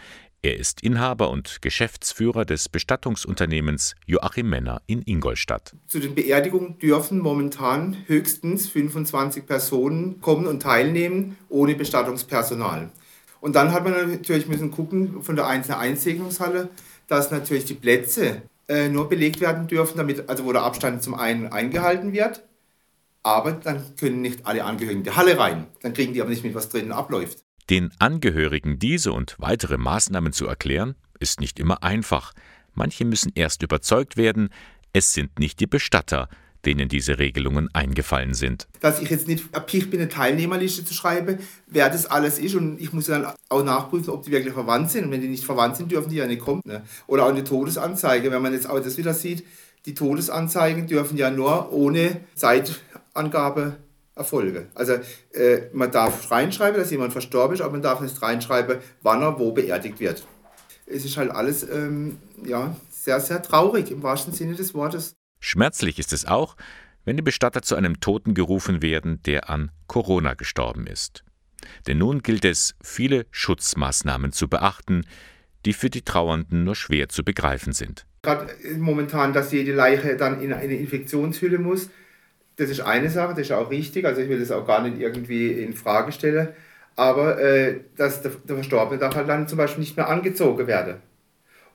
[0.42, 5.76] Er ist Inhaber und Geschäftsführer des Bestattungsunternehmens Joachim Männer in Ingolstadt.
[5.88, 12.92] Zu den Beerdigungen dürfen momentan höchstens 25 Personen kommen und teilnehmen, ohne Bestattungspersonal.
[13.42, 16.70] Und dann hat man natürlich müssen gucken von der einzelnen Einsegnungshalle,
[17.08, 21.14] dass natürlich die Plätze äh, nur belegt werden dürfen, damit, also wo der Abstand zum
[21.14, 22.44] einen eingehalten wird.
[23.24, 25.68] Aber dann können nicht alle Angehörigen der Halle rein.
[25.82, 27.44] Dann kriegen die aber nicht mit, was drinnen abläuft.
[27.70, 32.34] Den Angehörigen diese und weitere Maßnahmen zu erklären, ist nicht immer einfach.
[32.76, 34.50] Manche müssen erst überzeugt werden,
[34.94, 36.30] es sind nicht die Bestatter,
[36.66, 38.68] denen diese Regelungen eingefallen sind.
[38.80, 42.82] Dass ich jetzt nicht erpicht bin, eine Teilnehmerliste zu schreiben, wer das alles ist und
[42.82, 45.78] ich muss dann auch nachprüfen, ob die wirklich verwandt sind und wenn die nicht verwandt
[45.78, 46.62] sind, dürfen die ja nicht kommen.
[46.66, 46.84] Ne?
[47.08, 49.44] Oder auch eine Todesanzeige, wenn man jetzt auch das wieder sieht,
[49.86, 53.78] die Todesanzeigen dürfen ja nur ohne Zeitangabe
[54.16, 54.68] erfolgen.
[54.74, 54.94] Also
[55.34, 59.38] äh, man darf reinschreiben, dass jemand verstorben ist, aber man darf nicht reinschreiben, wann er
[59.38, 60.26] wo beerdigt wird.
[60.88, 65.16] Es ist halt alles ähm, ja, sehr, sehr traurig im wahrsten Sinne des Wortes.
[65.48, 66.56] Schmerzlich ist es auch,
[67.04, 71.24] wenn die Bestatter zu einem Toten gerufen werden, der an Corona gestorben ist.
[71.86, 75.06] Denn nun gilt es, viele Schutzmaßnahmen zu beachten,
[75.64, 78.08] die für die Trauernden nur schwer zu begreifen sind.
[78.24, 78.48] Gerade
[78.80, 81.92] momentan, dass jede Leiche dann in eine Infektionshülle muss,
[82.56, 85.00] das ist eine Sache, das ist auch richtig, also ich will das auch gar nicht
[85.00, 86.48] irgendwie in Frage stellen,
[86.96, 91.04] aber äh, dass der, der Verstorbene darf halt dann zum Beispiel nicht mehr angezogen werden.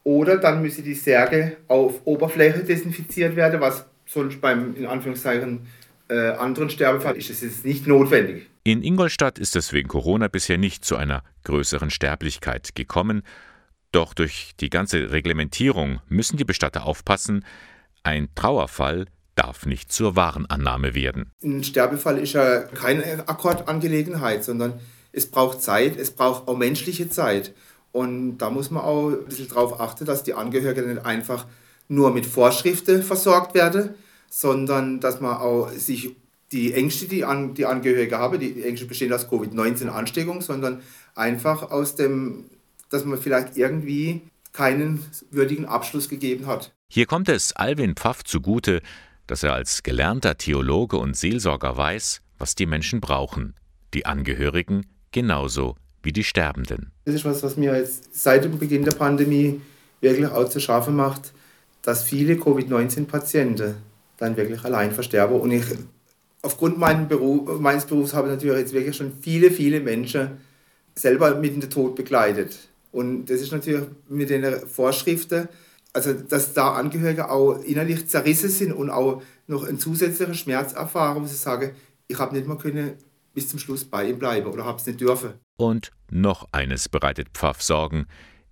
[0.05, 5.67] Oder dann müsse die Särge auf Oberfläche desinfiziert werden, was sonst beim, in Anführungszeichen,
[6.09, 8.49] äh, anderen Sterbefall ist es jetzt nicht notwendig.
[8.65, 13.23] In Ingolstadt ist es wegen Corona bisher nicht zu einer größeren Sterblichkeit gekommen.
[13.93, 17.45] Doch durch die ganze Reglementierung müssen die Bestatter aufpassen,
[18.03, 21.31] ein Trauerfall darf nicht zur Warenannahme werden.
[21.43, 24.81] Ein Sterbefall ist ja keine Akkordangelegenheit, sondern
[25.13, 27.55] es braucht Zeit, es braucht auch menschliche Zeit.
[27.93, 31.47] Und da muss man auch ein bisschen darauf achten, dass die Angehörigen nicht einfach
[31.89, 33.91] nur mit Vorschriften versorgt werden,
[34.31, 36.15] sondern dass man auch sich
[36.53, 40.83] die Ängste, die an, die Angehörige haben, die Ängste bestehen aus Covid-19-Ansteckung, sondern
[41.15, 42.45] einfach aus dem,
[42.91, 44.23] dass man vielleicht irgendwie
[44.53, 46.73] keinen würdigen Abschluss gegeben hat.
[46.89, 48.81] Hier kommt es Alwin Pfaff zugute,
[49.27, 53.55] dass er als gelernter Theologe und Seelsorger weiß, was die Menschen brauchen,
[53.95, 56.93] die Angehörigen genauso wie die Sterbenden.
[57.11, 59.61] Das ist was, was mir jetzt seit dem Beginn der Pandemie
[60.01, 61.33] wirklich auch zu schaffen macht,
[61.83, 63.75] dass viele Covid-19-Patienten
[64.19, 65.41] dann wirklich allein versterben.
[65.41, 65.65] Und ich,
[66.43, 70.39] aufgrund meines, Beruf, meines Berufs habe ich natürlich jetzt wirklich schon viele, viele Menschen
[70.95, 72.57] selber mit in den Tod begleitet.
[72.93, 75.49] Und das ist natürlich mit den Vorschriften,
[75.93, 81.25] also dass da Angehörige auch innerlich zerrissen sind und auch noch einen zusätzlichen Schmerz erfahren,
[81.25, 81.73] wo sie sagen,
[82.07, 82.93] ich habe nicht mehr können
[83.35, 85.33] bis zum Schluss bei ihm bleiben oder habe es nicht dürfen.
[85.61, 88.07] Und noch eines bereitet Pfaff Sorgen.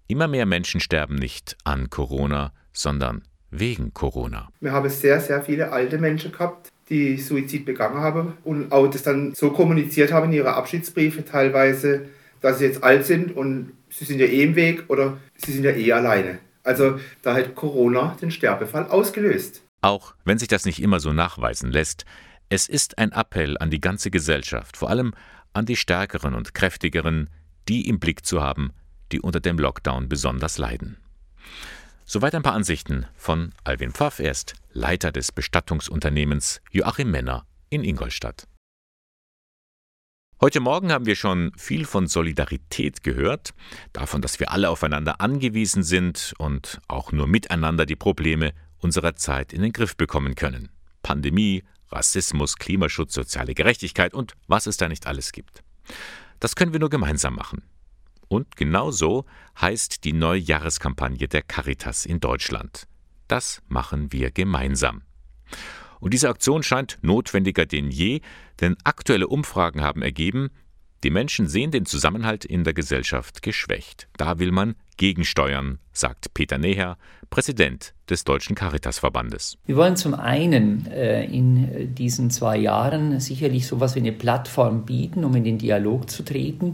[0.09, 4.51] Immer mehr Menschen sterben nicht an Corona, sondern wegen Corona.
[4.61, 9.05] Wir haben sehr, sehr viele alte Menschen gehabt, die Suizid begangen haben und auch das
[9.05, 12.09] dann so kommuniziert haben in ihre Abschiedsbriefe teilweise,
[12.43, 15.65] dass sie jetzt alt sind und sie sind ja eh im Weg oder sie sind
[15.65, 16.41] ja eh alleine.
[16.63, 19.63] Also da hat Corona den Sterbefall ausgelöst.
[19.81, 22.05] Auch wenn sich das nicht immer so nachweisen lässt,
[22.51, 25.15] es ist ein Appell an die ganze Gesellschaft, vor allem
[25.53, 27.31] an die Stärkeren und Kräftigeren,
[27.69, 28.73] die im Blick zu haben,
[29.13, 30.99] die unter dem Lockdown besonders leiden.
[32.05, 37.85] Soweit ein paar Ansichten von Alwin Pfaff, er ist Leiter des Bestattungsunternehmens Joachim Männer in
[37.85, 38.49] Ingolstadt.
[40.41, 43.55] Heute Morgen haben wir schon viel von Solidarität gehört,
[43.93, 49.53] davon, dass wir alle aufeinander angewiesen sind und auch nur miteinander die Probleme unserer Zeit
[49.53, 50.69] in den Griff bekommen können.
[51.03, 55.63] Pandemie, Rassismus, Klimaschutz, soziale Gerechtigkeit und was es da nicht alles gibt.
[56.41, 57.63] Das können wir nur gemeinsam machen.
[58.29, 59.25] Und genau so
[59.61, 62.87] heißt die neue Jahreskampagne der Caritas in Deutschland.
[63.27, 65.03] Das machen wir gemeinsam.
[66.01, 68.21] Und diese Aktion scheint notwendiger denn je,
[68.61, 70.51] denn aktuelle Umfragen haben ergeben,
[71.05, 74.09] die Menschen sehen den Zusammenhalt in der Gesellschaft geschwächt.
[74.17, 76.99] Da will man gegensteuern, sagt Peter Neher,
[77.31, 79.57] Präsident des Deutschen Caritasverbandes.
[79.65, 84.85] Wir wollen zum einen äh, in diesen zwei Jahren sicherlich so etwas wie eine Plattform
[84.85, 86.73] bieten, um in den Dialog zu treten,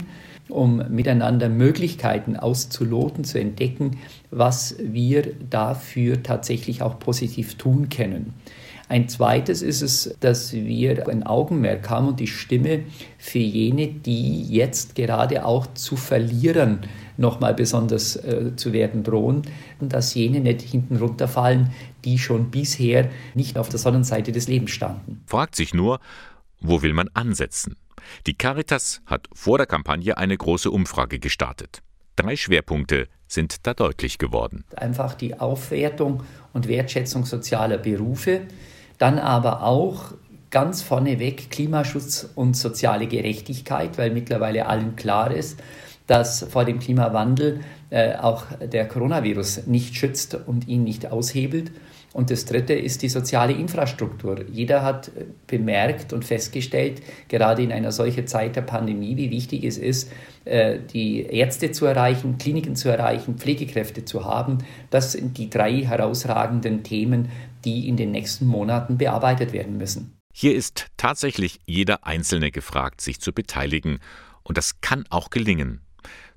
[0.49, 3.97] um miteinander Möglichkeiten auszuloten, zu entdecken,
[4.31, 8.33] was wir dafür tatsächlich auch positiv tun können.
[8.87, 12.83] Ein zweites ist es, dass wir ein Augenmerk haben und die Stimme
[13.17, 16.81] für jene, die jetzt gerade auch zu verlieren,
[17.17, 19.43] nochmal besonders äh, zu werden drohen
[19.79, 21.71] dass jene nicht hinten runterfallen,
[22.03, 25.23] die schon bisher nicht auf der Sonnenseite des Lebens standen.
[25.27, 25.99] Fragt sich nur,
[26.59, 27.75] wo will man ansetzen?
[28.27, 31.81] Die Caritas hat vor der Kampagne eine große Umfrage gestartet.
[32.15, 34.63] Drei Schwerpunkte sind da deutlich geworden.
[34.75, 38.41] Einfach die Aufwertung und Wertschätzung sozialer Berufe,
[38.97, 40.13] dann aber auch
[40.51, 45.59] ganz vorneweg Klimaschutz und soziale Gerechtigkeit, weil mittlerweile allen klar ist,
[46.07, 51.71] dass vor dem Klimawandel äh, auch der Coronavirus nicht schützt und ihn nicht aushebelt.
[52.13, 54.45] Und das Dritte ist die soziale Infrastruktur.
[54.49, 55.11] Jeder hat
[55.47, 60.09] bemerkt und festgestellt, gerade in einer solchen Zeit der Pandemie, wie wichtig es ist,
[60.45, 64.59] äh, die Ärzte zu erreichen, Kliniken zu erreichen, Pflegekräfte zu haben.
[64.91, 67.29] Das sind die drei herausragenden Themen,
[67.65, 70.15] die in den nächsten Monaten bearbeitet werden müssen.
[70.33, 73.99] Hier ist tatsächlich jeder Einzelne gefragt, sich zu beteiligen.
[74.43, 75.81] Und das kann auch gelingen.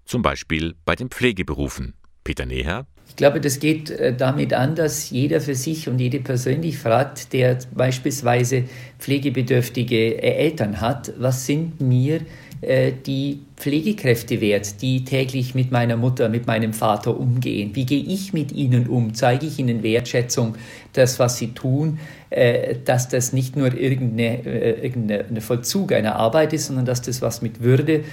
[0.08, 1.92] Zum Beispiel bei den Pflegeberufen.
[2.24, 2.86] Peter Neher.
[3.08, 7.34] Ich glaube, das geht äh, damit an, dass jeder für sich und jede persönlich fragt,
[7.34, 8.64] der beispielsweise
[8.98, 12.22] pflegebedürftige äh, Eltern hat, was sind mir
[12.60, 17.74] die Pflegekräfte wert, die täglich mit meiner Mutter, mit meinem Vater umgehen?
[17.74, 19.14] Wie gehe ich mit ihnen um?
[19.14, 20.56] Zeige ich ihnen Wertschätzung,
[20.92, 21.98] das, was sie tun,
[22.30, 27.22] äh, dass das nicht nur irgendeine, äh, irgendein Vollzug einer Arbeit ist, sondern dass das
[27.22, 28.04] was mit Würde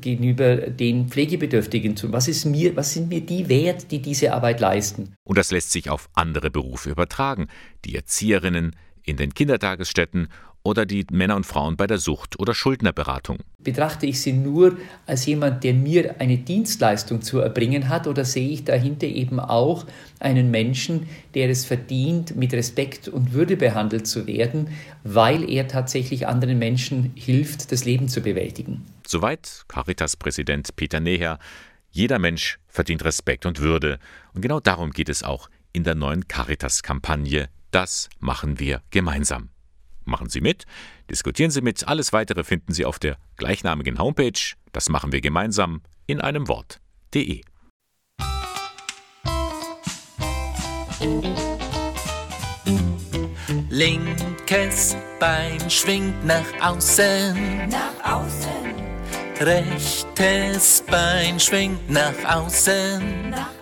[0.00, 2.12] gegenüber den Pflegebedürftigen tut?
[2.12, 5.14] Was, ist mir, was sind mir die wert, die diese Arbeit leisten?
[5.24, 7.48] Und das lässt sich auf andere Berufe übertragen.
[7.84, 8.74] Die Erzieherinnen
[9.04, 10.28] in den Kindertagesstätten
[10.62, 13.38] oder die Männer und Frauen bei der Sucht- oder Schuldnerberatung.
[13.58, 14.76] Betrachte ich sie nur
[15.06, 19.86] als jemand, der mir eine Dienstleistung zu erbringen hat, oder sehe ich dahinter eben auch
[20.18, 24.68] einen Menschen, der es verdient, mit Respekt und Würde behandelt zu werden,
[25.02, 28.84] weil er tatsächlich anderen Menschen hilft, das Leben zu bewältigen?
[29.06, 31.38] Soweit Caritas-Präsident Peter Neher.
[31.90, 33.98] Jeder Mensch verdient Respekt und Würde.
[34.34, 37.48] Und genau darum geht es auch in der neuen Caritas-Kampagne.
[37.70, 39.50] Das machen wir gemeinsam.
[40.04, 40.64] Machen Sie mit,
[41.08, 44.40] diskutieren Sie mit, alles weitere finden Sie auf der gleichnamigen Homepage,
[44.72, 47.42] das machen wir gemeinsam in einem Wort.de.
[53.68, 57.68] Linkes Bein schwingt nach außen.
[57.68, 58.74] Nach außen.
[59.40, 63.30] Rechtes Bein schwingt nach außen.
[63.30, 63.59] Nach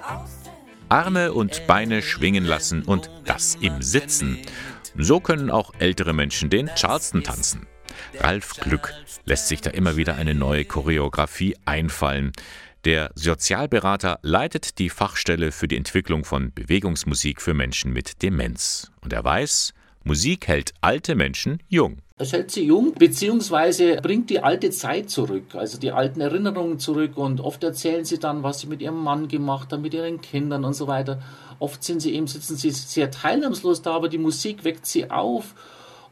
[0.89, 4.39] Arme und Beine schwingen lassen und das im Sitzen.
[4.97, 7.67] So können auch ältere Menschen den Charleston tanzen.
[8.19, 12.33] Ralf Glück lässt sich da immer wieder eine neue Choreografie einfallen.
[12.85, 18.91] Der Sozialberater leitet die Fachstelle für die Entwicklung von Bewegungsmusik für Menschen mit Demenz.
[19.01, 19.75] Und er weiß,
[20.05, 21.99] Musik hält alte Menschen jung.
[22.21, 27.17] Es hält sie jung, beziehungsweise bringt die alte Zeit zurück, also die alten Erinnerungen zurück.
[27.17, 30.65] Und oft erzählen sie dann, was sie mit ihrem Mann gemacht haben, mit ihren Kindern
[30.65, 31.23] und so weiter.
[31.61, 35.55] Oft sind sie eben, sitzen sie sehr teilnahmslos da, aber die Musik weckt sie auf.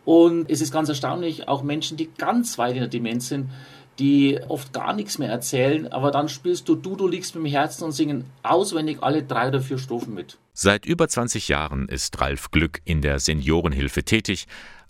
[0.04, 3.50] Und es ist ganz erstaunlich, auch Menschen, die ganz weit in der Demenz sind,
[3.98, 7.50] die oft gar nichts mehr erzählen, aber dann spielst du Du, du liegst mit dem
[7.50, 10.38] Herzen und singen auswendig alle drei oder vier Strophen mit.
[10.52, 14.46] Seit über 20 Jahren ist Ralf Glück in der Seniorenhilfe tätig.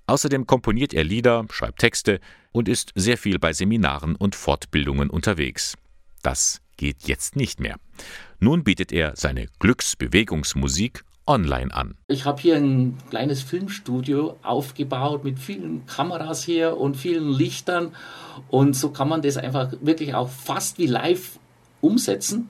[0.07, 2.21] Außerdem komponiert er Lieder, schreibt Texte
[2.53, 5.77] und ist sehr viel bei Seminaren und Fortbildungen unterwegs.
[6.23, 7.77] Das geht jetzt nicht mehr.
[8.39, 11.97] Nun bietet er seine Glücksbewegungsmusik online an.
[12.09, 17.95] Ich habe hier ein kleines Filmstudio aufgebaut mit vielen Kameras hier und vielen Lichtern
[18.49, 21.39] und so kann man das einfach wirklich auch fast wie live
[21.81, 22.49] umsetzen.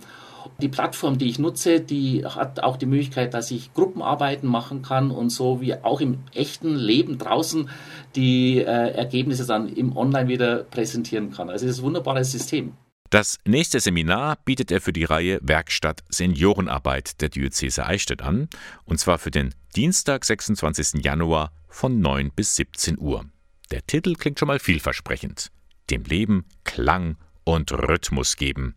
[0.61, 5.11] Die Plattform, die ich nutze, die hat auch die Möglichkeit, dass ich Gruppenarbeiten machen kann
[5.11, 7.69] und so wie auch im echten Leben draußen
[8.15, 11.51] die äh, Ergebnisse dann im Online wieder präsentieren kann.
[11.51, 12.73] Also es ist ein wunderbares System.
[13.11, 18.49] Das nächste Seminar bietet er für die Reihe Werkstatt Seniorenarbeit der Diözese Eichstätt an,
[18.85, 21.05] und zwar für den Dienstag, 26.
[21.05, 23.25] Januar von 9 bis 17 Uhr.
[23.71, 25.51] Der Titel klingt schon mal vielversprechend.
[25.91, 27.17] Dem Leben Klang
[27.47, 28.75] und Rhythmus geben.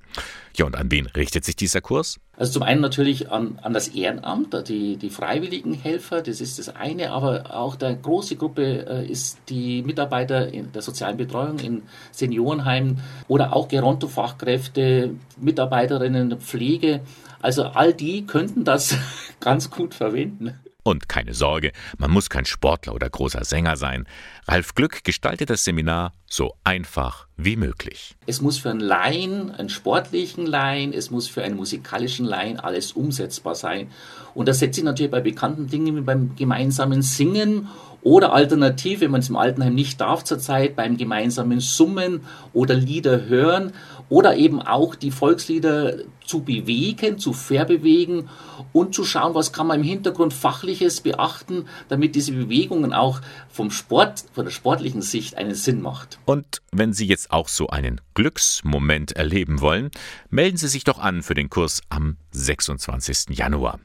[0.56, 2.20] Ja, und an wen richtet sich dieser Kurs?
[2.38, 6.70] Also zum einen natürlich an, an das Ehrenamt, die, die freiwilligen Helfer, das ist das
[6.70, 11.82] eine, aber auch der große Gruppe äh, ist die Mitarbeiter in der sozialen Betreuung in
[12.12, 17.02] Seniorenheimen oder auch Gerontofachkräfte, Mitarbeiterinnen Pflege.
[17.42, 18.96] Also all die könnten das
[19.40, 20.60] ganz gut verwenden.
[20.84, 24.08] Und keine Sorge, man muss kein Sportler oder großer Sänger sein.
[24.48, 28.16] Ralf Glück gestaltet das Seminar so einfach wie möglich.
[28.28, 32.94] Es muss für einen Laien, einen sportlichen Laien, es muss für einen musikalischen Laien alles
[32.94, 33.92] umsetzbar sein.
[34.34, 37.68] Und das setzt sich natürlich bei bekannten Dingen wie beim gemeinsamen Singen
[38.02, 42.22] oder alternativ, wenn man es im Altenheim nicht darf zurzeit, beim gemeinsamen Summen
[42.54, 43.74] oder Lieder hören
[44.10, 48.30] oder eben auch die Volkslieder zu bewegen, zu verbewegen
[48.74, 53.72] und zu schauen, was kann man im Hintergrund fachliches beachten, damit diese Bewegungen auch vom
[53.72, 56.20] Sport, von der sportlichen Sicht einen Sinn macht.
[56.26, 59.92] Und wenn Sie jetzt auch so einen Glücksmoment erleben wollen,
[60.30, 63.38] melden Sie sich doch an für den Kurs am 26.
[63.38, 63.80] Januar.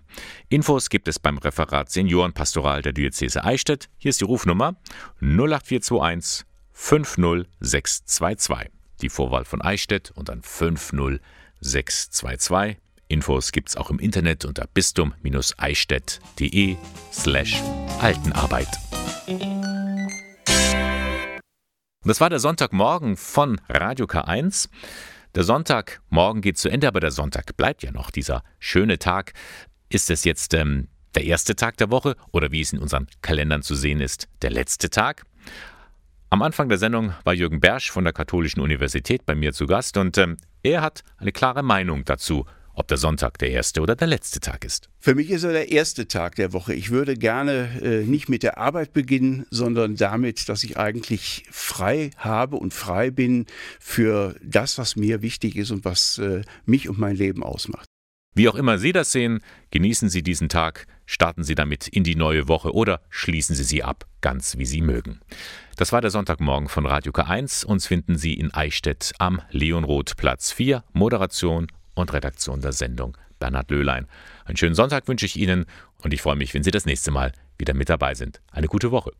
[0.48, 3.88] Infos gibt es beim Referat Seniorenpastoral der Diözese Eichstätt.
[3.96, 4.76] Hier ist die Rufnummer
[5.20, 8.73] 08421 50622.
[9.02, 12.78] Die Vorwahl von Eichstätt und dann 50622.
[13.08, 16.76] Infos gibt's auch im Internet unter bistum-eichstätt.de
[17.12, 17.60] slash
[18.00, 18.68] Altenarbeit.
[22.04, 24.68] Das war der Sonntagmorgen von Radio K1.
[25.34, 28.10] Der Sonntagmorgen geht zu Ende, aber der Sonntag bleibt ja noch.
[28.10, 29.32] Dieser schöne Tag.
[29.88, 33.62] Ist es jetzt ähm, der erste Tag der Woche oder wie es in unseren Kalendern
[33.62, 35.24] zu sehen ist, der letzte Tag?
[36.34, 39.96] Am Anfang der Sendung war Jürgen Bersch von der Katholischen Universität bei mir zu Gast
[39.96, 44.08] und ähm, er hat eine klare Meinung dazu, ob der Sonntag der erste oder der
[44.08, 44.88] letzte Tag ist.
[44.98, 46.74] Für mich ist er der erste Tag der Woche.
[46.74, 52.10] Ich würde gerne äh, nicht mit der Arbeit beginnen, sondern damit, dass ich eigentlich frei
[52.16, 53.46] habe und frei bin
[53.78, 57.86] für das, was mir wichtig ist und was äh, mich und mein Leben ausmacht.
[58.34, 59.38] Wie auch immer Sie das sehen,
[59.70, 63.82] genießen Sie diesen Tag, starten Sie damit in die neue Woche oder schließen Sie sie
[63.82, 65.20] ab, ganz wie Sie mögen.
[65.76, 67.64] Das war der Sonntagmorgen von Radio K1.
[67.64, 70.84] Uns finden Sie in Eichstätt am Leonroth Platz 4.
[70.92, 74.06] Moderation und Redaktion der Sendung Bernhard Löhlein.
[74.44, 75.66] Einen schönen Sonntag wünsche ich Ihnen
[75.98, 78.40] und ich freue mich, wenn Sie das nächste Mal wieder mit dabei sind.
[78.50, 79.12] Eine gute Woche.